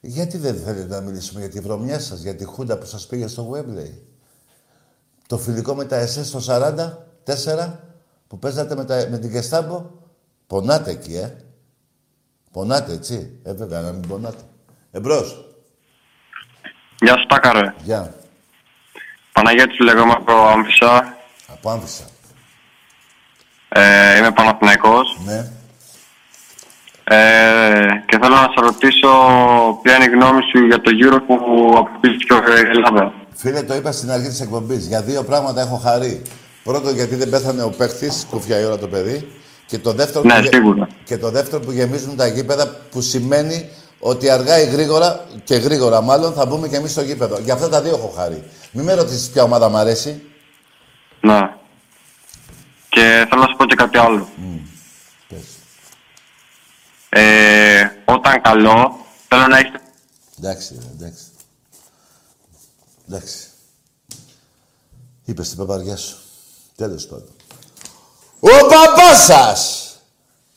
[0.00, 3.26] Γιατί δεν θέλετε να μιλήσουμε για τη βρωμιά σας, για τη χούντα που σας πήγε
[3.26, 3.92] στο Webley.
[5.26, 7.72] Το φιλικό με τα ΕΣΕ στο 44
[8.28, 9.90] που παίζατε με, τα, με την Κεστάμπο.
[10.46, 11.36] Πονάτε εκεί, ε.
[12.50, 13.38] Πονάτε, έτσι.
[13.42, 14.42] Ε, βέβαια, να μην πονάτε.
[14.90, 15.54] Εμπρός.
[17.00, 17.74] Γεια σου, Τάκαρε.
[17.82, 18.14] Γεια.
[19.32, 21.16] Παναγιώτης λέγομαι από Άμφισσα.
[21.46, 22.04] Από Άμφισσα.
[23.68, 25.20] Ε, είμαι Παναθηναϊκός.
[25.24, 25.58] Ναι.
[27.12, 29.08] Ε, και θέλω να σε ρωτήσω
[29.82, 31.34] ποια είναι η γνώμη σου για το Euro που
[31.76, 33.12] αποκτήθηκε η Ελλάδα.
[33.34, 34.86] Φίλε, το είπα στην αρχή της εκπομπής.
[34.86, 36.22] Για δύο πράγματα έχω χαρεί.
[36.64, 39.28] Πρώτον, γιατί δεν πέθανε ο παίχτης, κουφιά η ώρα το παιδί.
[39.66, 40.88] Και το δεύτερο, Ναι, που, γε- σίγουρα.
[41.04, 46.00] και το δεύτερο που γεμίζουν τα γήπεδα, που σημαίνει ότι αργά ή γρήγορα, και γρήγορα
[46.02, 47.38] μάλλον, θα μπούμε και εμείς στο γήπεδο.
[47.38, 48.42] Για αυτά τα δύο έχω χαρεί.
[48.72, 50.22] Μην με ρωτήσεις ποια ομάδα μου αρέσει.
[51.20, 51.40] Ναι.
[52.88, 54.28] Και θέλω να σου πω και κάτι άλλο.
[54.36, 54.69] Πες.
[57.12, 58.96] Ε, όταν καλό,
[59.28, 59.80] θέλω να έχετε
[60.38, 61.24] Εντάξει, ρε, εντάξει.
[63.08, 63.48] Εντάξει.
[65.24, 66.16] Είπες την παπαριά σου.
[66.76, 67.28] Τέλος πάντων.
[68.40, 69.94] Ο παπάς σας!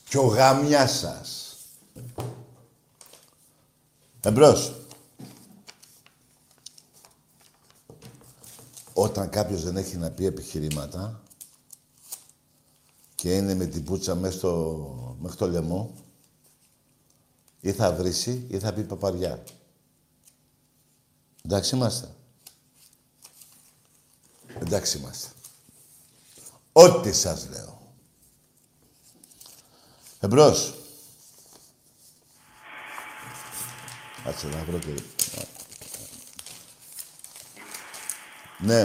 [0.10, 1.58] Και ο γαμιάς σας.
[4.22, 4.76] Εμπρός.
[8.94, 11.22] Όταν κάποιος δεν έχει να πει επιχειρήματα
[13.16, 15.94] και είναι με την πούτσα μέσα στο, μέχρι το λαιμό,
[17.64, 19.44] ή θα βρίσει ή θα πει παπαριά.
[21.46, 22.16] Εντάξει είμαστε.
[24.60, 25.28] Εντάξει είμαστε.
[26.72, 27.82] Ό,τι σας λέω.
[30.20, 30.74] Εμπρός.
[34.24, 35.02] Κάτσε να βρω και...
[38.60, 38.82] Ναι.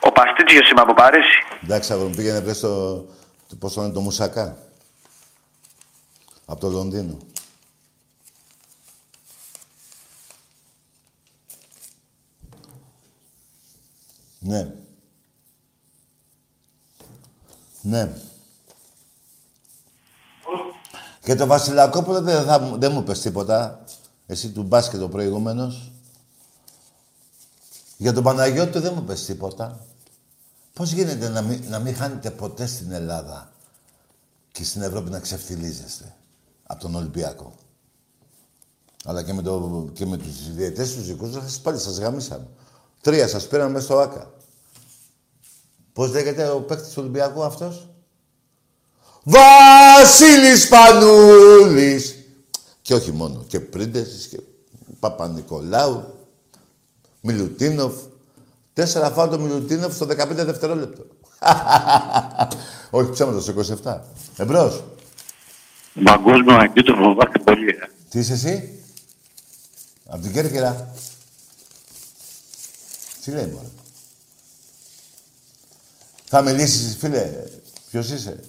[0.00, 1.42] Ο Παστίτσιος είμαι από Παρίσι.
[1.62, 2.96] Εντάξει, αγόρι μου, πήγαινε βρες το...
[3.48, 4.58] το πώς το είναι το μουσακά.
[6.44, 7.30] Από το Λονδίνο.
[14.42, 14.74] Ναι.
[17.82, 18.12] Ναι.
[21.22, 23.84] Και το Βασιλακόπουλο δεν, θα, μου- δεν μου πες τίποτα.
[24.26, 25.92] Εσύ του μπάσκετ ο προηγούμενος.
[27.96, 29.86] Για τον Παναγιώτη δεν μου πες τίποτα.
[30.72, 33.52] Πώς γίνεται να μην, να μην χάνετε ποτέ στην Ελλάδα
[34.52, 36.14] και στην Ευρώπη να ξεφτιλίζεστε
[36.66, 37.54] από τον Ολυμπιακό;
[39.04, 42.46] Αλλά και με, το, και με τους διαιτές τους δικούς σας πάλι σας γαμίσαμε.
[43.02, 44.30] Τρία σας πήραμε μέσα στο ΆΚΑ.
[45.92, 47.88] Πώς λέγεται ο παίκτης του Ολυμπιακού αυτός;
[49.24, 52.16] Βασίλης Πανούλης.
[52.82, 53.44] Και όχι μόνο.
[53.48, 54.40] Και Πρίντεσης και
[55.00, 56.14] Παπα-Νικολάου.
[57.20, 57.92] Μιλουτίνοφ.
[58.72, 61.06] Τέσσερα φάω το Μιλουτίνοφ στο 15 δευτερόλεπτο.
[62.90, 63.98] όχι ψέματα στο 27.
[64.36, 64.84] Εμπρός.
[66.04, 67.68] Παγκόσμιο εκεί το φοβάται πολύ.
[67.68, 67.90] ε.
[68.08, 68.82] Τι είσαι εσύ;
[70.08, 70.94] Απ' την Κέρκυρα.
[73.24, 73.70] Τι λέει μόνο.
[76.24, 77.44] Θα μιλήσεις, φίλε.
[77.90, 78.40] Ποιος είσαι;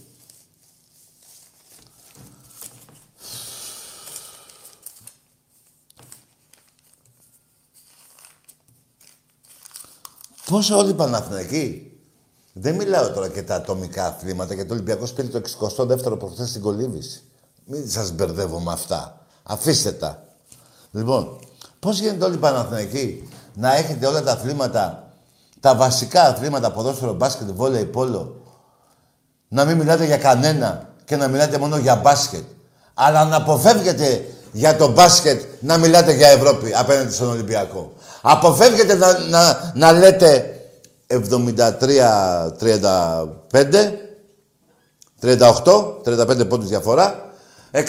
[10.46, 11.88] Πόσο όλοι οι Παναθηναϊκοί.
[12.54, 16.62] Δεν μιλάω τώρα και τα ατομικά αθλήματα, γιατί ο Ολυμπιακός πήρε το 62ο προχθές στην
[16.62, 17.24] κολύμβηση.
[17.66, 19.26] Μην σας μπερδεύω με αυτά.
[19.44, 20.28] Αφήστε τα.
[20.92, 21.40] Λοιπόν,
[21.80, 25.04] πώς γίνεται όλοι οι Παναθηναϊκοί να έχετε όλα τα αθλήματα,
[25.60, 28.36] τα βασικά αθλήματα, ποδόσφαιρο, μπάσκετ, βόλεϊ, πόλο,
[29.48, 32.44] να μην μιλάτε για κανένα και να μιλάτε μόνο για μπάσκετ.
[32.94, 37.94] Αλλά να αποφεύγετε για το μπάσκετ να μιλάτε για Ευρώπη απέναντι στον Ολυμπιακό.
[38.22, 40.54] Αποφεύγετε να, να, να λέτε
[41.08, 41.18] 73-35,
[45.22, 45.34] 38,
[46.06, 47.32] 35 πόντους διαφορά,
[47.72, 47.82] 110-68,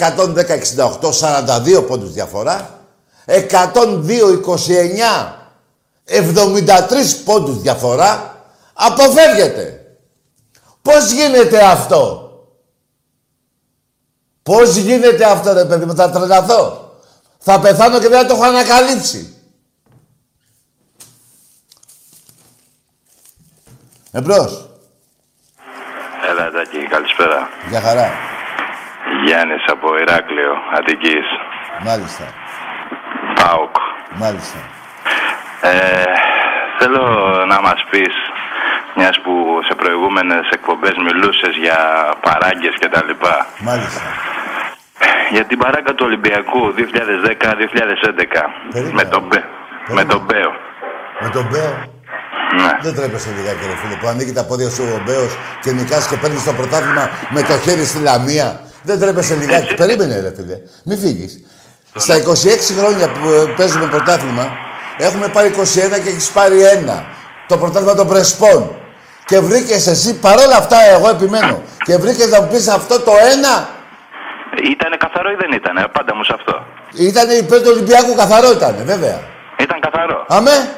[1.77, 2.79] 42 πόντους διαφορά,
[3.27, 3.35] 102-29,
[6.07, 8.43] 73 πόντους διαφορά,
[8.75, 9.79] αποφεύγετε.
[10.83, 12.25] Πώς γίνεται αυτό;
[14.45, 16.93] Πώς γίνεται αυτό ρε παιδί μου, θα τρελαθώ.
[17.39, 19.35] Θα πεθάνω και δεν θα το έχω ανακαλύψει.
[24.13, 24.69] Εμπρός.
[26.31, 27.49] Έλα, Τάκη, καλησπέρα.
[27.69, 28.11] Για χαρά.
[29.27, 31.27] Γιάννης από Ηράκλειο, Αττικής.
[31.85, 32.25] Μάλιστα.
[33.35, 33.77] ΠΑΟΚ.
[34.15, 34.59] Μάλιστα.
[35.71, 36.05] Ε,
[36.79, 37.05] θέλω
[37.53, 38.15] να μας πεις,
[38.97, 39.33] μιας που
[39.69, 41.79] σε προηγούμενες εκπομπές μιλούσες για
[42.27, 44.01] παράγκες και τα λοιπά, Μάλιστα.
[45.35, 48.43] για την παράγκα του Ολυμπιακού 2010-2011
[48.73, 48.95] Περίμενα.
[48.99, 49.49] με τον, Μπε-
[49.99, 50.51] με τον Μπέο.
[51.21, 51.73] Με τον Μπέο;
[52.62, 52.73] Ναι.
[52.83, 56.17] Δεν τρέπεσαι λιγάκι ρε φίλε που ανοίγει τα πόδια σου ο Μπέος και νικάς και
[56.17, 58.61] παίρνεις το πρωτάθλημα με το χέρι στη λαμία.
[58.83, 59.75] Δεν τρέπεσαι λιγάκι.
[59.75, 60.57] Περίμενε ρε φίλε.
[60.85, 61.33] Μην φύγεις.
[61.95, 64.45] Στα 26 χρόνια που ε, παίζουμε πρωτάθλημα
[64.99, 65.62] έχουμε πάρει 21
[66.03, 67.05] και έχεις πάρει ένα.
[67.49, 68.76] Το πρωτάθλημα των Πρεσπών.
[69.26, 73.68] Και βρήκες εσύ, παρόλα αυτά εγώ επιμένω, και βρήκες να μου πεις αυτό το ένα
[74.62, 76.66] Ήτανε καθαρό ή δεν ήτανε, πάντα μου σε αυτό.
[76.95, 79.20] ήταν υπέρ του Ολυμπιακού, καθαρό ήταν, βέβαια.
[79.59, 80.24] Ήταν καθαρό.
[80.28, 80.76] Αμέ.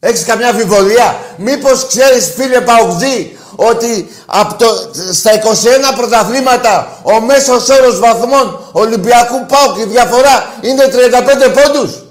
[0.00, 4.66] Έχεις καμιά αμφιβολία; Μήπως ξέρεις φίλε Παουτζή ότι από το,
[5.12, 12.01] στα 21 πρωταθλήματα ο μέσος όρος βαθμών Ολυμπιακού ΠΑΟΚ η διαφορά είναι 35 πόντους;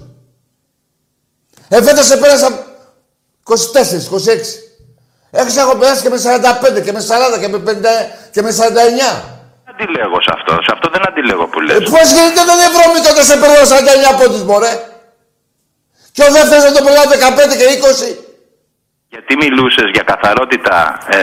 [1.74, 2.47] Ε, φέτος σε πέρασα
[3.43, 3.53] 24,
[4.09, 4.28] 26.
[5.32, 7.01] Έχεις έχω περάσει και με 45 και με
[7.36, 7.72] 40 και με 50
[8.34, 8.53] και με 49.
[9.65, 10.51] Δεν αντιλέγω σε αυτό.
[10.65, 11.78] Σε αυτό δεν αντιλέγω που λες.
[11.78, 14.74] Ε, πώς γίνεται τον Ευρώμη τότε σε περνάω 49 πόντους, μωρέ.
[16.15, 17.05] Και ο δεύτερος να το περνάω
[17.51, 18.09] 15 και 20.
[19.13, 20.76] Γιατί μιλούσες για καθαρότητα
[21.17, 21.19] ε,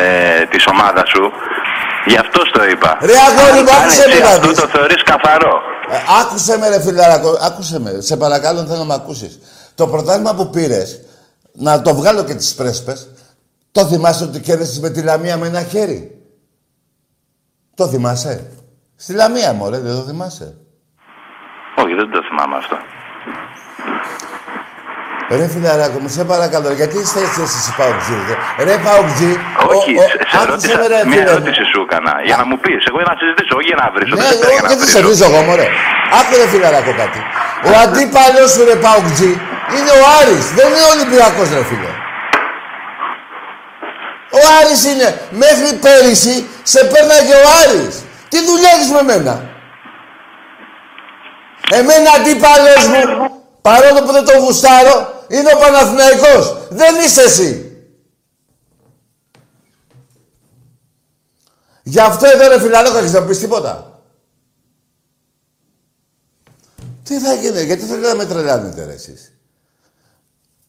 [0.52, 1.24] της ομάδας σου,
[2.10, 2.90] γι' αυτό το είπα.
[3.08, 4.58] Ρε, αγόρι μου, Αν άκουσε εσύ με να αυτό δεις.
[4.60, 5.54] το θεωρείς καθαρό.
[5.94, 7.90] Ε, άκουσε με ρε φιλαράκο, άκουσε με.
[8.08, 9.32] Σε παρακαλώ θέλω να με ακούσεις.
[9.78, 11.00] Το πρωτάθλημα που πήρες,
[11.52, 13.08] να το βγάλω και τις πρέσπες,
[13.72, 16.00] το θυμάσαι ότι κέρδισες με τη Λαμία με ένα χέρι;
[17.74, 18.34] Το θυμάσαι;
[18.96, 20.46] Στη Λαμία, μωρέ, δεν το θυμάσαι;
[21.82, 22.76] Όχι, δεν το θυμάμαι αυτό.
[25.38, 28.36] Ρε φιλαράκο μου, σε παρακαλώ, γιατί είστε έτσι εσείς οι Παουτζοί, ρε.
[28.68, 29.32] Ρε Παουτζοί,
[29.74, 31.30] Όχι, ο- ο- σε- σε άκουσε ρώτησα, με, ρε, μια φίλε μου.
[31.34, 32.12] ερώτηση σου έκανα.
[32.28, 34.14] Για να μου πεις, εγώ για να συζητήσω, όχι για να βρίσω.
[34.20, 35.00] Ναι, δεν σε για εγώ να δεν σε βρίσω.
[35.06, 35.66] βρίζω εγώ, μωρέ.
[36.18, 37.20] Άκου ρε φιλαράκο κάτι.
[37.70, 39.32] Ο αντίπαλος σου, ρε Παουτζή,
[39.76, 40.46] είναι ο Άρης.
[40.54, 41.92] Δεν είναι ο Ολυμπιακός, ρε φίλε.
[44.30, 45.28] Ο Άρης είναι.
[45.30, 48.02] Μέχρι πέρυσι σε πέρναγε ο Άρης.
[48.28, 49.50] Τι δουλειά έχεις με μένα;
[51.72, 53.30] Εμένα αντίπαλος μου,
[53.62, 56.66] παρόλο που δεν τον γουστάρω, είναι ο Παναθηναϊκός.
[56.70, 57.62] Δεν είσαι εσύ.
[61.82, 64.00] Γι' αυτό εδώ ρε φιλαράκο έχεις να πεις τίποτα.
[67.04, 69.37] Τι θα γίνει, γιατί θέλετε να με τρελάνετε ρε εσείς;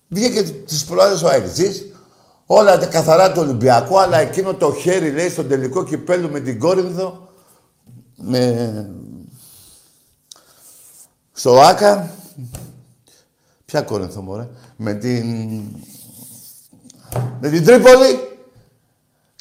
[0.10, 1.90] Βγήκε τις προάλλες ο Αεξής,
[2.52, 6.60] Όλα τα καθαρά του Ολυμπιακού, αλλά εκείνο το χέρι, λέει, στον τελικό κυπέλου με την
[6.60, 7.30] Κόρινθο,
[8.16, 8.90] με...
[11.34, 12.12] στο Άκα,
[13.66, 15.26] ποια Κόρινθο, μωρέ, με την...
[17.40, 18.38] με την Τρίπολη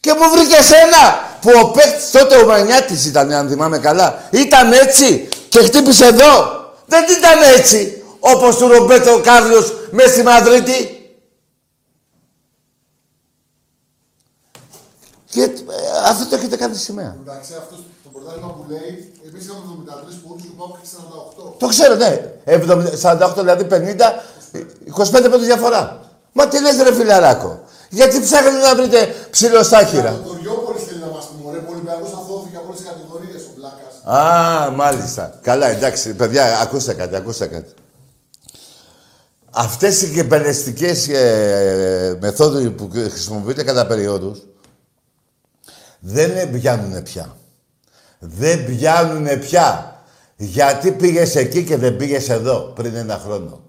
[0.01, 4.23] και μου βρήκε σένα που ο παίκτης τότε ο Μανιάτης ήταν, αν θυμάμαι καλά.
[4.31, 6.57] Ήταν έτσι και χτύπησε εδώ.
[6.87, 10.99] Δεν ήταν έτσι όπως του Ρομπέτο Κάρλος μέσα στη Μαδρίτη.
[15.31, 15.49] Και ε,
[16.09, 17.17] αυτό το έχετε κάνει σημαία.
[17.23, 20.89] Εντάξει, αυτός το πρωτάθλημα που λέει, εμείς είχαμε 73 πόντους και πάω και
[21.47, 21.53] 48.
[21.59, 22.33] Το ξέρω, ναι.
[22.45, 23.77] 70, 48 δηλαδή 50,
[25.27, 26.01] 25 πόντους διαφορά.
[26.33, 27.61] Μα τι λες ρε φιλαράκο;
[27.91, 30.11] Γιατί ψάχνετε να βρείτε ψηλοστάχυρα.
[30.11, 33.53] Το Κοριόπολη θέλει να μας πει: Μωρέ, ο Ολυμπιακός αθώθηκε από όλες τις κατηγορίες ο
[33.57, 33.87] Μπλάκα.
[34.19, 35.39] Α, μάλιστα.
[35.43, 37.73] Καλά, εντάξει, παιδιά, ακούστε κάτι, ακούστε κάτι.
[39.61, 44.39] Αυτές οι κεμπελεστικές ε, μεθόδοι που χρησιμοποιείται κατά περιόδους
[45.99, 47.37] δεν πιάνουν πια.
[48.19, 49.97] Δεν πιάνουν πια.
[50.37, 53.61] Γιατί πήγες εκεί και δεν πήγες εδώ πριν ένα χρόνο.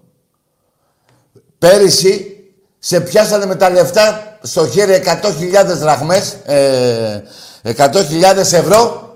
[1.58, 2.44] Πέρυσι
[2.78, 7.22] σε πιάσανε με τα λεφτά στο χέρι 100.000 δραχμές, ε,
[7.62, 9.14] 100.000 ευρώ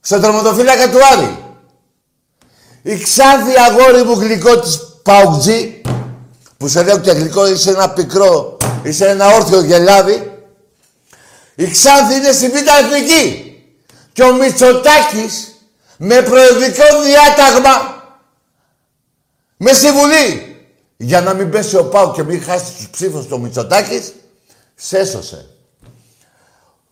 [0.00, 1.38] στο τροματοφύλακα του Άρη.
[2.82, 5.80] Η Ξάνθη αγόρι μου γλυκό της Παουτζή,
[6.60, 10.44] που σε λέω και γλυκό, είσαι ένα πικρό, είσαι ένα όρθιο γελάδι.
[11.54, 13.54] Η Ξάνθη είναι στη Β' Εθνική.
[14.12, 15.54] Και ο Μητσοτάκης
[15.96, 18.04] με προεδρικό διάταγμα
[19.56, 20.56] με συμβουλή
[20.96, 24.12] για να μην πέσει ο Πάου και μην χάσει τους ψήφους του Μητσοτάκης,
[24.74, 25.46] σέσωσε.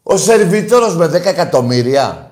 [0.03, 2.31] Ο σερβιτόρος με 10 εκατομμύρια,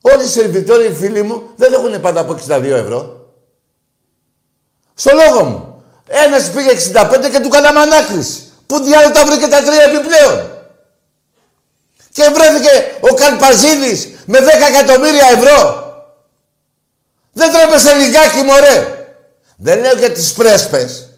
[0.00, 3.30] όλοι οι σερβιτόροι οι φίλοι μου δεν έχουν πάντα από 62 ευρώ.
[4.94, 5.71] Στο λόγο μου.
[6.14, 8.52] Ένας πήγε 65 και του κάναμε ανάκριση.
[8.66, 10.50] Πού διάλογο τα βρήκε τα τρία επιπλέον.
[12.12, 15.80] Και βρέθηκε ο Καρπαζίδης με 10 εκατομμύρια ευρώ.
[17.32, 19.06] Δεν τρέπεσε λιγάκι, μωρέ.
[19.56, 21.08] Δεν λέω για τις πρέσπες.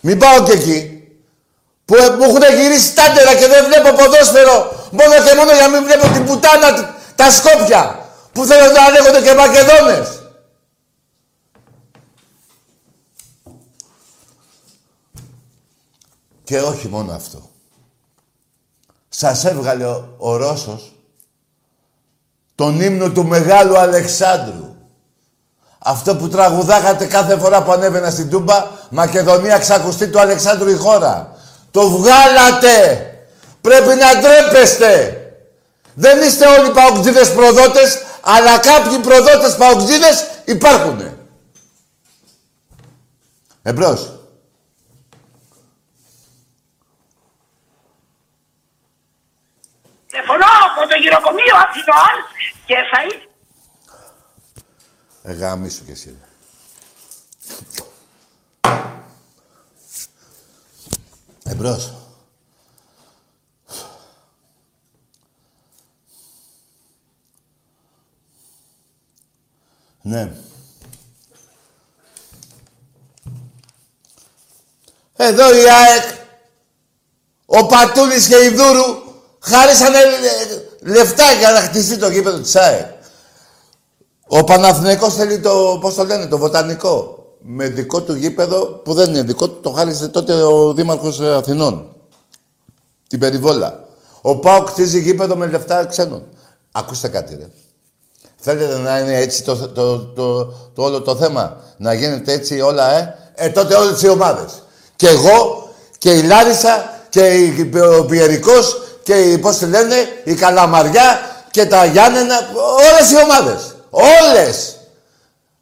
[0.00, 1.08] Μην πάω και εκεί.
[1.84, 4.88] Που μου έχουν γυρίσει τάντερα και δεν βλέπω ποδόσφαιρο.
[4.90, 7.98] Μόνο και μόνο για να μην βλέπω την πουτάνα τα σκόπια.
[8.32, 10.19] Που θέλω να λέγονται και Μακεδόνες.
[16.50, 17.50] Και όχι μόνο αυτό.
[19.08, 20.92] Σας έβγαλε ο, ο Ρώσος
[22.54, 24.74] τον ύμνο του Μεγάλου Αλεξάνδρου.
[25.78, 31.36] Αυτό που τραγουδάγατε κάθε φορά που ανέβαινα στην Τούμπα, Μακεδονία ξακουστεί του Αλεξάνδρου η χώρα.
[31.70, 33.06] Το βγάλατε.
[33.60, 35.16] Πρέπει να ντρέπεστε.
[35.94, 41.16] Δεν είστε όλοι παοκτζίδες προδότες, αλλά κάποιοι προδότες παοκτζίδες υπάρχουνε.
[43.62, 44.19] Εμπρός.
[50.20, 52.14] Τηλεφωνώ από το γυροκομείο Αθηνών
[52.66, 53.28] και θα ήθελα
[55.22, 56.18] Ε, γάμισου κι εσύ.
[61.44, 61.94] Εμπρός.
[70.02, 70.32] Ναι.
[75.16, 76.04] Εδώ η ΑΕΚ,
[77.46, 79.09] ο Πατούλης και η Δούρου
[79.40, 82.86] χάρισανε ε, λεφτά για να χτιστεί το γήπεδο της ΑΕΚ.
[84.26, 87.14] Ο Παναθηναϊκός θέλει το, πώς το λένε, το βοτανικό.
[87.42, 91.96] Με δικό του γήπεδο, που δεν είναι δικό του, το χάρισε τότε ο Δήμαρχος Αθηνών.
[93.08, 93.84] Την περιβόλα.
[94.20, 96.22] Ο Πάοκ χτίζει γήπεδο με λεφτά ξένων.
[96.72, 97.46] Ακούστε κάτι, ρε.
[98.36, 102.92] Θέλετε να είναι έτσι το, το, το, το, όλο το θέμα, να γίνεται έτσι όλα,
[102.92, 104.62] ε; Ε, τότε όλες οι ομάδες.
[104.96, 105.68] Και εγώ
[105.98, 107.52] και η Λάρισα και
[107.98, 109.94] ο Πιερικός και η, πώς τη λένε,
[110.24, 111.20] η Καλαμαριά
[111.50, 112.34] και τα Γιάννενα,
[112.76, 113.74] όλες οι ομάδες.
[113.90, 114.76] Όλες.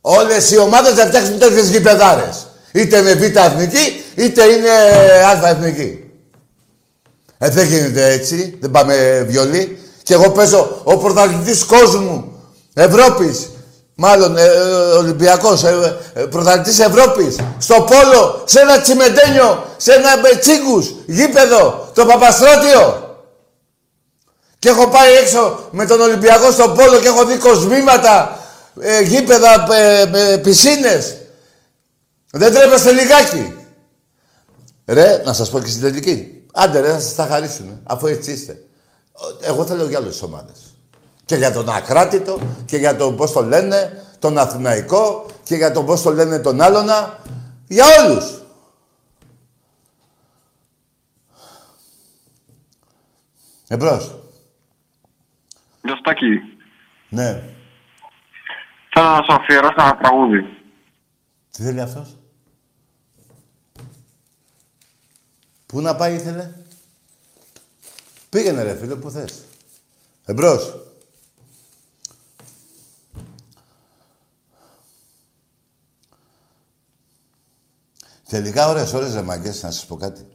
[0.00, 2.46] Όλες οι ομάδες θα φτιάξουν τέτοιες γηπεδάρες.
[2.72, 4.70] Είτε είναι β' εθνική, είτε είναι
[5.44, 6.10] α εθνική.
[7.38, 8.56] Ε, δεν γίνεται έτσι.
[8.60, 9.78] Δεν πάμε βιολί.
[10.02, 12.42] Και εγώ παίζω ο πρωταθλητής κόσμου,
[12.74, 13.48] Ευρώπης,
[13.94, 14.48] μάλλον ε, ε,
[14.98, 22.06] Ολυμπιακός, ε, ε, πρωταθλητής Ευρώπης, στο Πόλο, σε ένα τσιμεντένιο, σε ένα τσίγκους, γήπεδο, το
[22.06, 23.07] Παπαστράτιο.
[24.58, 28.38] Και έχω πάει έξω με τον Ολυμπιακό στον Πόλο και έχω δει κοσμήματα,
[28.80, 31.16] ε, γήπεδα, ε, ε, πισίνες.
[32.30, 33.56] Δεν τρέπεστε λιγάκι.
[34.86, 36.42] Ρε, να σας πω και στην τελική.
[36.52, 38.62] Άντε ρε, να σας τα χαρίσουν, αφού έτσι είστε.
[39.40, 40.56] Εγώ θέλω για άλλες ομάδες.
[41.24, 45.82] Και για τον Ακράτητο, και για το πώς το λένε, τον Αθηναϊκό, και για το
[45.82, 47.18] πώς το λένε τον Άλλονα.
[47.66, 48.42] Για όλους.
[53.68, 54.18] Εμπρός.
[55.82, 56.26] Γιωστάκη,
[57.08, 57.42] Ναι.
[58.92, 60.40] θέλω να σου αφιερώσω ένα τραγούδι.
[61.50, 62.16] Τι θέλει αυτός;
[65.66, 66.52] Πού να πάει ήθελε;
[68.28, 69.44] Πήγαινε ρε φίλε, που θες.
[70.24, 70.74] Εμπρός.
[78.28, 80.26] Τελικά ώρες, ώρες ρε μαγκές, να σας πω κάτι.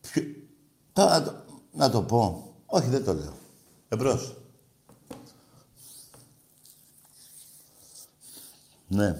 [0.00, 0.22] Ποιο...
[0.92, 2.52] Τώρα, να το- να το πω.
[2.66, 3.36] Όχι, δεν το λέω.
[3.88, 4.36] Εμπρός.
[8.88, 9.14] Ναι.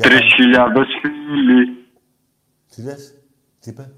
[0.00, 1.86] Τρεις χιλιάδες φίλοι.
[2.74, 3.14] Τι λες,
[3.60, 3.90] τι είπε;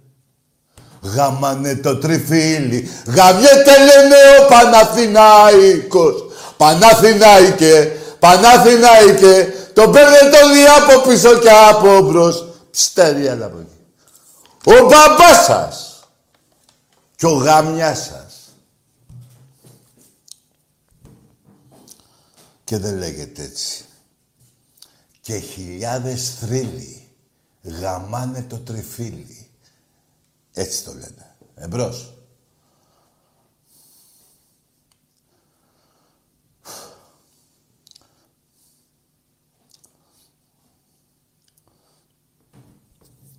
[1.02, 6.22] Γάμανε το τριφύλι, γαμιέται λένε ο Παναθηναϊκός.
[6.56, 12.44] Παναθηναϊκέ, Παναθηναϊκέ, το παίρνε το δι από πίσω και από μπρος.
[12.70, 13.77] Ψτέρι, έλα από εκεί.
[14.68, 16.08] Ο μπαμπάς σας
[17.16, 18.54] και ο γαμιάς σας.
[22.64, 23.84] Και δεν λέγεται έτσι.
[25.20, 27.08] Και χιλιάδες θρύλοι
[27.62, 29.50] γαμάνε το τριφύλι.
[30.52, 31.36] Έτσι το λένε.
[31.54, 32.12] Εμπρός.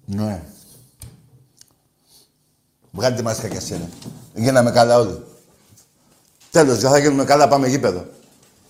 [0.06, 0.59] Ναι.
[3.00, 3.90] Βγάλει τη μάσκα και εσένα.
[4.34, 5.24] Γίναμε καλά όλοι.
[6.52, 8.06] Τέλος, δεν θα γίνουμε καλά, πάμε γήπεδο.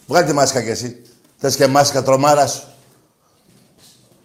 [0.08, 1.02] Βγάλει τη μάσκα κι εσύ.
[1.38, 2.62] Θες και μάσκα τρομάρα σου.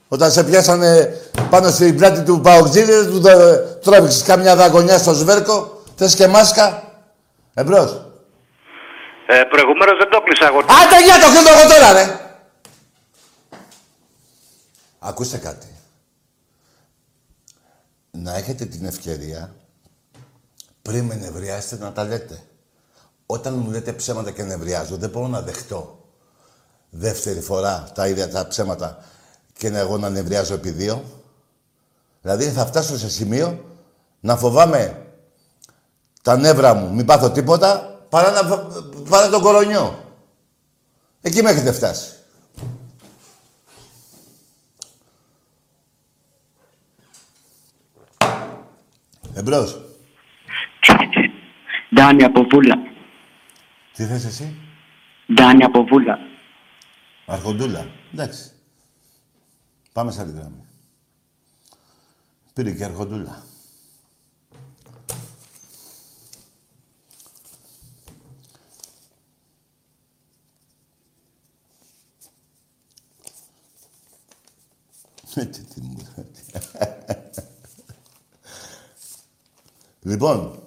[0.08, 5.82] Όταν σε πιάσανε πάνω στην πλάτη του Παοκτζίδη, του δω- τράβηξες κάμια δαγωνιά στο σβέρκο.
[5.96, 6.92] Θες και μάσκα.
[7.54, 7.90] Εμπρός.
[9.26, 10.58] Ε, Προηγουμένως δεν το κλείσα εγώ.
[10.58, 12.18] Άντε για το κλείνω εγώ τώρα, ρε!
[14.98, 15.66] Ακούστε κάτι.
[18.10, 19.54] Να έχετε την ευκαιρία
[20.84, 22.42] πριν με νευριάσετε να τα λέτε.
[23.26, 26.04] Όταν μου λέτε ψέματα και νευριάζω, δεν μπορώ να δεχτώ
[26.90, 28.98] δεύτερη φορά τα ίδια τα ψέματα
[29.52, 31.04] και να εγώ να νευριάζω επί δύο.
[32.22, 33.64] Δηλαδή θα φτάσω σε σημείο
[34.20, 35.06] να φοβάμαι
[36.22, 39.98] τα νεύρα μου, μην πάθω τίποτα, παρά να φ- παρά τον κορονιό.
[41.20, 42.12] Εκεί με έχετε φτάσει.
[49.34, 49.80] Εμπρός.
[51.94, 52.74] Ντάνι από Βούλα.
[53.92, 54.56] Τι θες εσύ;
[55.34, 56.18] Ντάνι από Βούλα.
[57.26, 57.86] Αρχοντούλα.
[58.12, 58.50] Εντάξει.
[59.92, 60.64] Πάμε σε άλλη γραμμή.
[62.54, 63.42] Πήρε και αρχοντούλα.
[75.42, 75.96] Έτσι τι μου
[80.10, 80.63] Λοιπόν,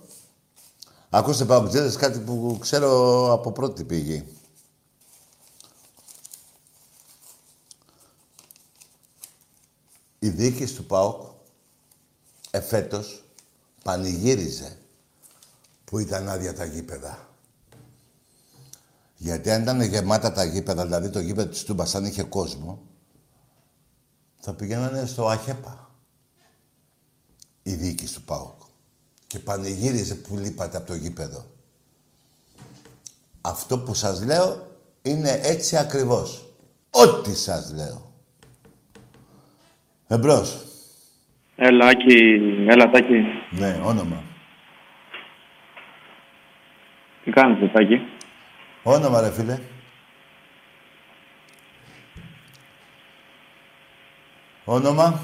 [1.18, 4.26] ακούστε παγκοτζέδες κάτι που ξέρω από πρώτη πηγή.
[10.20, 11.22] Η διοίκηση του ΠΑΟΚ
[12.52, 13.24] εφέτος
[13.84, 14.78] πανηγύριζε
[15.86, 17.30] που ήταν άδεια τα γήπεδα.
[19.16, 22.82] Γιατί αν ήταν γεμάτα τα γήπεδα, δηλαδή το γήπεδο της Τούμπας, αν είχε κόσμο,
[24.40, 25.92] θα πηγαίνανε στο ΑΧΕΠΑ.
[27.64, 28.62] Η διοίκηση του ΠΑΟΚ.
[29.28, 31.46] Και πανηγύριζε που λείπατε από το γήπεδο.
[33.42, 34.68] Αυτό που σας λέω
[35.02, 36.46] είναι έτσι ακριβώς.
[36.90, 38.12] Ό,τι σας λέω.
[40.08, 40.66] Εμπρός.
[41.56, 42.16] Έλα, Άκη,
[42.68, 43.26] έλα, Τάκη.
[43.52, 44.24] Ναι, όνομα.
[47.24, 48.00] Τι κάνεις, Τάκη;
[48.84, 49.60] Όνομα, ρε φίλε.
[54.66, 55.20] Όνομα.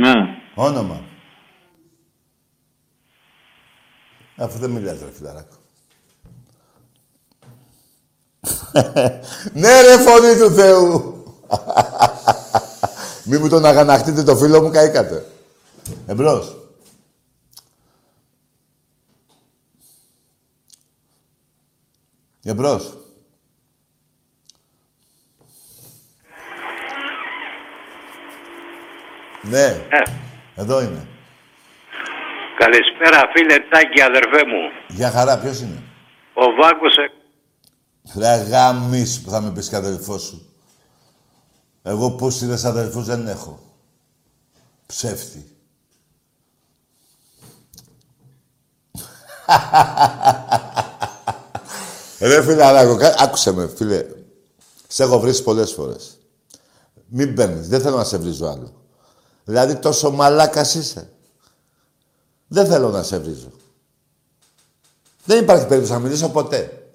[0.00, 0.12] Ναι.
[0.54, 1.00] Όνομα.
[4.36, 5.54] Αφού δεν μιλάς, ρε φιλαράκο.
[9.52, 11.24] ναι, ρε φωνή του Θεού.
[13.24, 15.26] Μη μου τον αγαναχτείτε το φίλο μου, καήκατε.
[16.06, 16.56] Εμπρός.
[22.42, 22.99] Εμπρός.
[29.42, 29.64] Ναι.
[29.66, 30.02] Ε,
[30.54, 31.06] Εδώ είναι.
[32.58, 34.70] καλησπέρα φίλε Τάκη αδερφέ μου.
[34.88, 35.82] Για χαρά, ποιος είναι;
[36.34, 37.10] Ο Βάκος ε,
[38.18, 40.44] Ρε γάμις που θα με πεις και αδελφός σου.
[41.82, 43.58] Εγώ πούστιδες αδελφούς δεν έχω.
[44.86, 45.44] Ψεύτη.
[52.20, 54.04] Ρε φιλαράκο, κα- άκουσε με φίλε.
[54.88, 56.18] Σε έχω βρει πολλές φορές.
[57.08, 57.68] Μην παίρνεις.
[57.68, 58.79] Δεν θέλω να σε βρίζω άλλο.
[59.50, 61.10] Δηλαδή τόσο μαλάκας είσαι.
[62.48, 63.50] Δεν θέλω να σε βρίζω.
[65.24, 66.92] Δεν υπάρχει περίπτωση να μιλήσω ποτέ.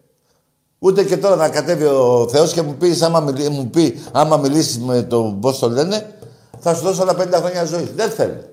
[0.79, 4.37] Ούτε και τώρα να κατέβει ο Θεός και μου πει, άμα, μιλ, μου πει, άμα
[4.37, 6.17] μιλήσεις με τον πώς το λένε,
[6.59, 7.91] θα σου δώσω άλλα 50 χρόνια ζωής.
[7.95, 8.43] Δεν θέλω.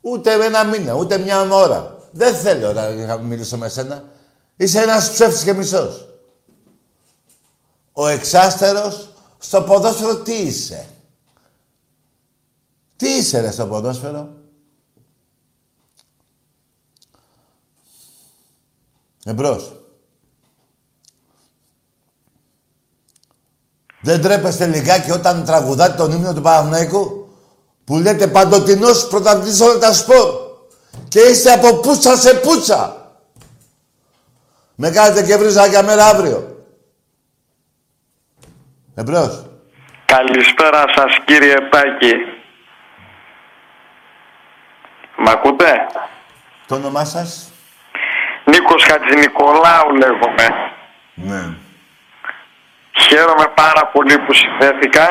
[0.00, 1.98] Ούτε ένα μήνα, ούτε μια ώρα.
[2.10, 2.72] Δεν θέλω
[3.06, 4.04] να μιλήσω με σένα.
[4.56, 6.08] Είσαι ένας ψεύτης και μισός.
[7.92, 9.08] Ο εξάστερος
[9.38, 10.86] στο ποδόσφαιρο τι είσαι;
[13.02, 14.28] Τι είσαι ρε στο ποδόσφαιρο;
[19.24, 19.72] Εμπρός.
[24.00, 27.28] Δεν τρέπεστε λιγάκι όταν τραγουδάτε τον ύμνο του Παναθηναϊκού
[27.84, 30.30] που λέτε παντοτινός πρωταθλητής όλα τα σπορ
[31.08, 33.12] και είστε από πούτσα σε πούτσα.
[34.74, 36.64] Με κάνετε και βρίζα μέρα αύριο.
[38.94, 39.46] Εμπρός.
[40.04, 42.31] Καλησπέρα σας κύριε Πάκη.
[45.24, 45.86] Μ' ακούτε;
[46.66, 47.52] Το όνομά σας;
[48.44, 50.46] Νίκος Χατζηνικολάου λέγομαι.
[51.14, 51.42] Ναι.
[52.98, 55.08] Χαίρομαι πάρα πολύ που συνδέθηκα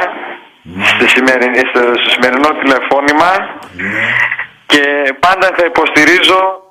[0.83, 3.31] στη σημερινή, στο σημερινό τηλεφώνημα
[4.65, 6.61] και πάντα θα υποστηρίζω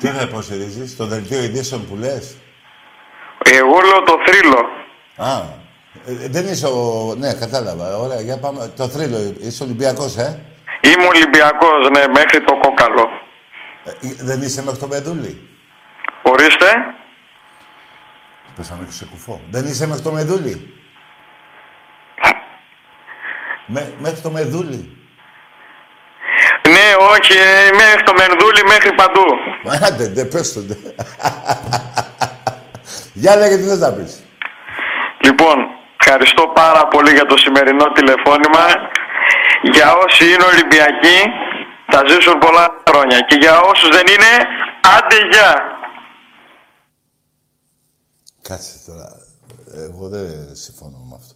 [0.00, 2.36] Τι θα υποστηρίζεις, το δελτίο ειδήσεων που λες;
[3.44, 4.68] εγώ λέω το θρύλο.
[5.16, 5.40] Α,
[6.06, 7.14] ε, δεν είσαι ο...
[7.18, 7.96] Ναι, κατάλαβα.
[7.96, 8.72] Ωραία, για πάμε.
[8.76, 10.40] Το θρύλο, είσαι Ολυμπιακός, ε;
[10.80, 13.08] Είμαι Ολυμπιακός, ναι, μέχρι το κόκαλο.
[13.84, 13.90] Ε,
[14.24, 15.48] Δεν είσαι μέχρι το Μεδούλη.
[16.22, 16.66] Ορίστε.
[18.56, 19.40] Πέσαμε και σε κουφό.
[19.50, 20.74] Δεν είσαι μέχρι το Μεδούλη.
[23.66, 24.96] Με, μέχρι το Μεδούλη.
[26.68, 29.24] Ναι, όχι, ε, μέχρι το Μενδούλη, μέχρι παντού.
[29.86, 30.74] Άντε, ντε, πες το, ντε.
[33.22, 34.22] Για λέγε τι θες να πεις.
[35.24, 35.56] Λοιπόν,
[36.06, 38.64] ευχαριστώ πάρα πολύ για το σημερινό τηλεφώνημα.
[39.62, 41.18] Για όσοι είναι Ολυμπιακοί,
[41.92, 43.18] θα ζήσουν πολλά χρόνια.
[43.20, 44.32] Και για όσους δεν είναι,
[44.96, 45.52] άντε γεια.
[48.48, 49.08] Κάτσε τώρα.
[49.86, 50.26] Εγώ δεν
[50.64, 51.34] συμφωνώ με αυτό.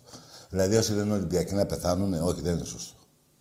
[0.50, 2.94] Δηλαδή όσοι δεν είναι Ολυμπιακοί να πεθάνουν, όχι, δεν είναι σωστό.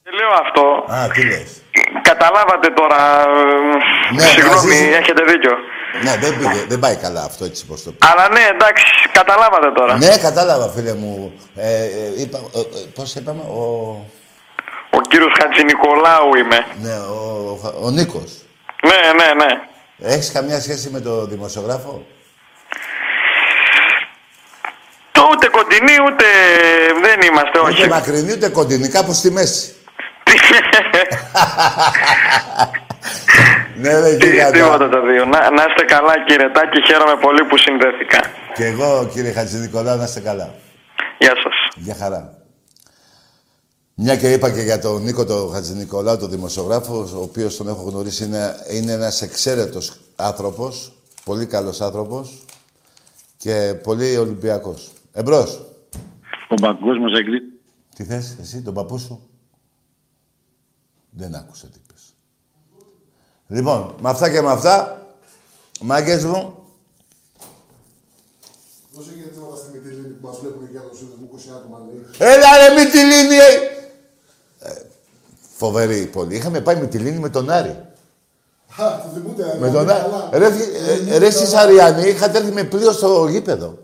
[0.03, 0.63] Και λέω αυτό.
[0.93, 1.61] Α, τι λες.
[2.01, 3.01] Καταλάβατε τώρα.
[3.21, 5.55] ε, Ναι, Συγγνώμη, μαζί- έχετε δίκιο.
[6.03, 7.97] Ναι, δεν, πήγε, δεν πάει καλά αυτό έτσι πως το πει.
[8.11, 8.86] Αλλά ναι, εντάξει,
[9.20, 9.97] καταλάβατε τώρα.
[9.97, 11.34] Ναι, κατάλαβα, φίλε μου.
[11.55, 12.63] Ε, ε, είπα, ε, ε,
[12.95, 13.61] πώς είπαμε, ο...
[14.89, 16.66] Ο κύριος Χατζηνικολάου είμαι.
[16.82, 18.32] Ναι, ο, ο, ο Νίκος.
[18.89, 19.51] Ναι, ναι, ναι.
[20.13, 22.05] Έχεις καμιά σχέση με το δημοσιογράφο;
[25.11, 26.26] Το ούτε κοντινή, ούτε
[27.01, 27.82] δεν είμαστε, όχι.
[27.82, 29.76] Ούτε μακρινή, ούτε κοντινή, κάπου στη μέση.
[33.82, 34.51] ναι, ρε, Τι- γίγαντα.
[34.51, 35.26] Τίποτα τα δύο.
[35.26, 38.20] Να, να είστε καλά κύριε Τάκη, χαίρομαι πολύ που συνδέθηκα.
[38.55, 40.54] Και εγώ, κύριε Χατζηνικολάου, να είστε καλά.
[41.20, 41.55] Γεια σας.
[41.75, 42.21] Γεια χαρά.
[43.97, 47.82] Μια και είπα και για τον Νίκο τον Χατζηνικολάου, τον δημοσιογράφο, ο οποίος τον έχω
[47.89, 50.91] γνωρίσει, είναι, είναι ένας εξαίρετος άνθρωπος,
[51.24, 52.43] πολύ καλός άνθρωπος
[53.37, 54.91] και πολύ Ολυμπιακός.
[55.13, 55.66] Εμπρός.
[56.47, 57.39] Ο παγκόσμιος εκδί...
[57.95, 59.29] Τι θες, εσύ, τον παππού σου;
[61.09, 61.95] Δεν άκουσα τι είπες.
[63.47, 65.08] Λοιπόν, με αυτά και με αυτά,
[65.82, 66.66] μάγκες μου,
[68.96, 72.32] Δώσε και θέματα στη Μητυλίνη που μας βλέπουν για το σύνδεσμο 20 άτομα λέει.
[72.34, 73.36] Έλα ρε με τη λίνη!
[73.36, 74.70] ε!
[74.70, 74.82] Ε,
[75.58, 76.36] φοβερή πόλη.
[76.36, 77.70] Είχαμε πάει με τη λίνη με τον Άρη.
[77.70, 79.58] Α, το θυμούνται.
[79.59, 80.30] Με ε, τον καλά.
[80.32, 80.39] Άρη.
[80.39, 83.78] Ρε, ε, ε, ρε εσείς Αριανοί, είχατε έρθει με πλοίο στο γήπεδο.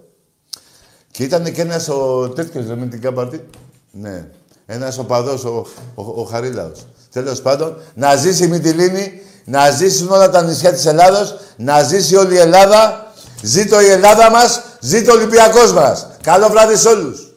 [1.12, 3.46] Και ήταν και ένας ο τέτοιος, ρε, με την καμπαρτή.
[3.92, 4.28] Ναι.
[4.66, 5.66] Ένας οπαδός, ο,
[5.96, 6.86] ο, ο Χαρίλαος.
[7.12, 12.16] Τέλος πάντων, να ζήσει η Μυτιλίνη, να ζήσουν όλα τα νησιά της Ελλάδος, να ζήσει
[12.16, 13.12] όλη η Ελλάδα.
[13.42, 16.08] Ζήτω η Ελλάδα μας, ζήτω ο Ολυμπιακός μας.
[16.24, 17.31] Καλό βράδυ σε όλους.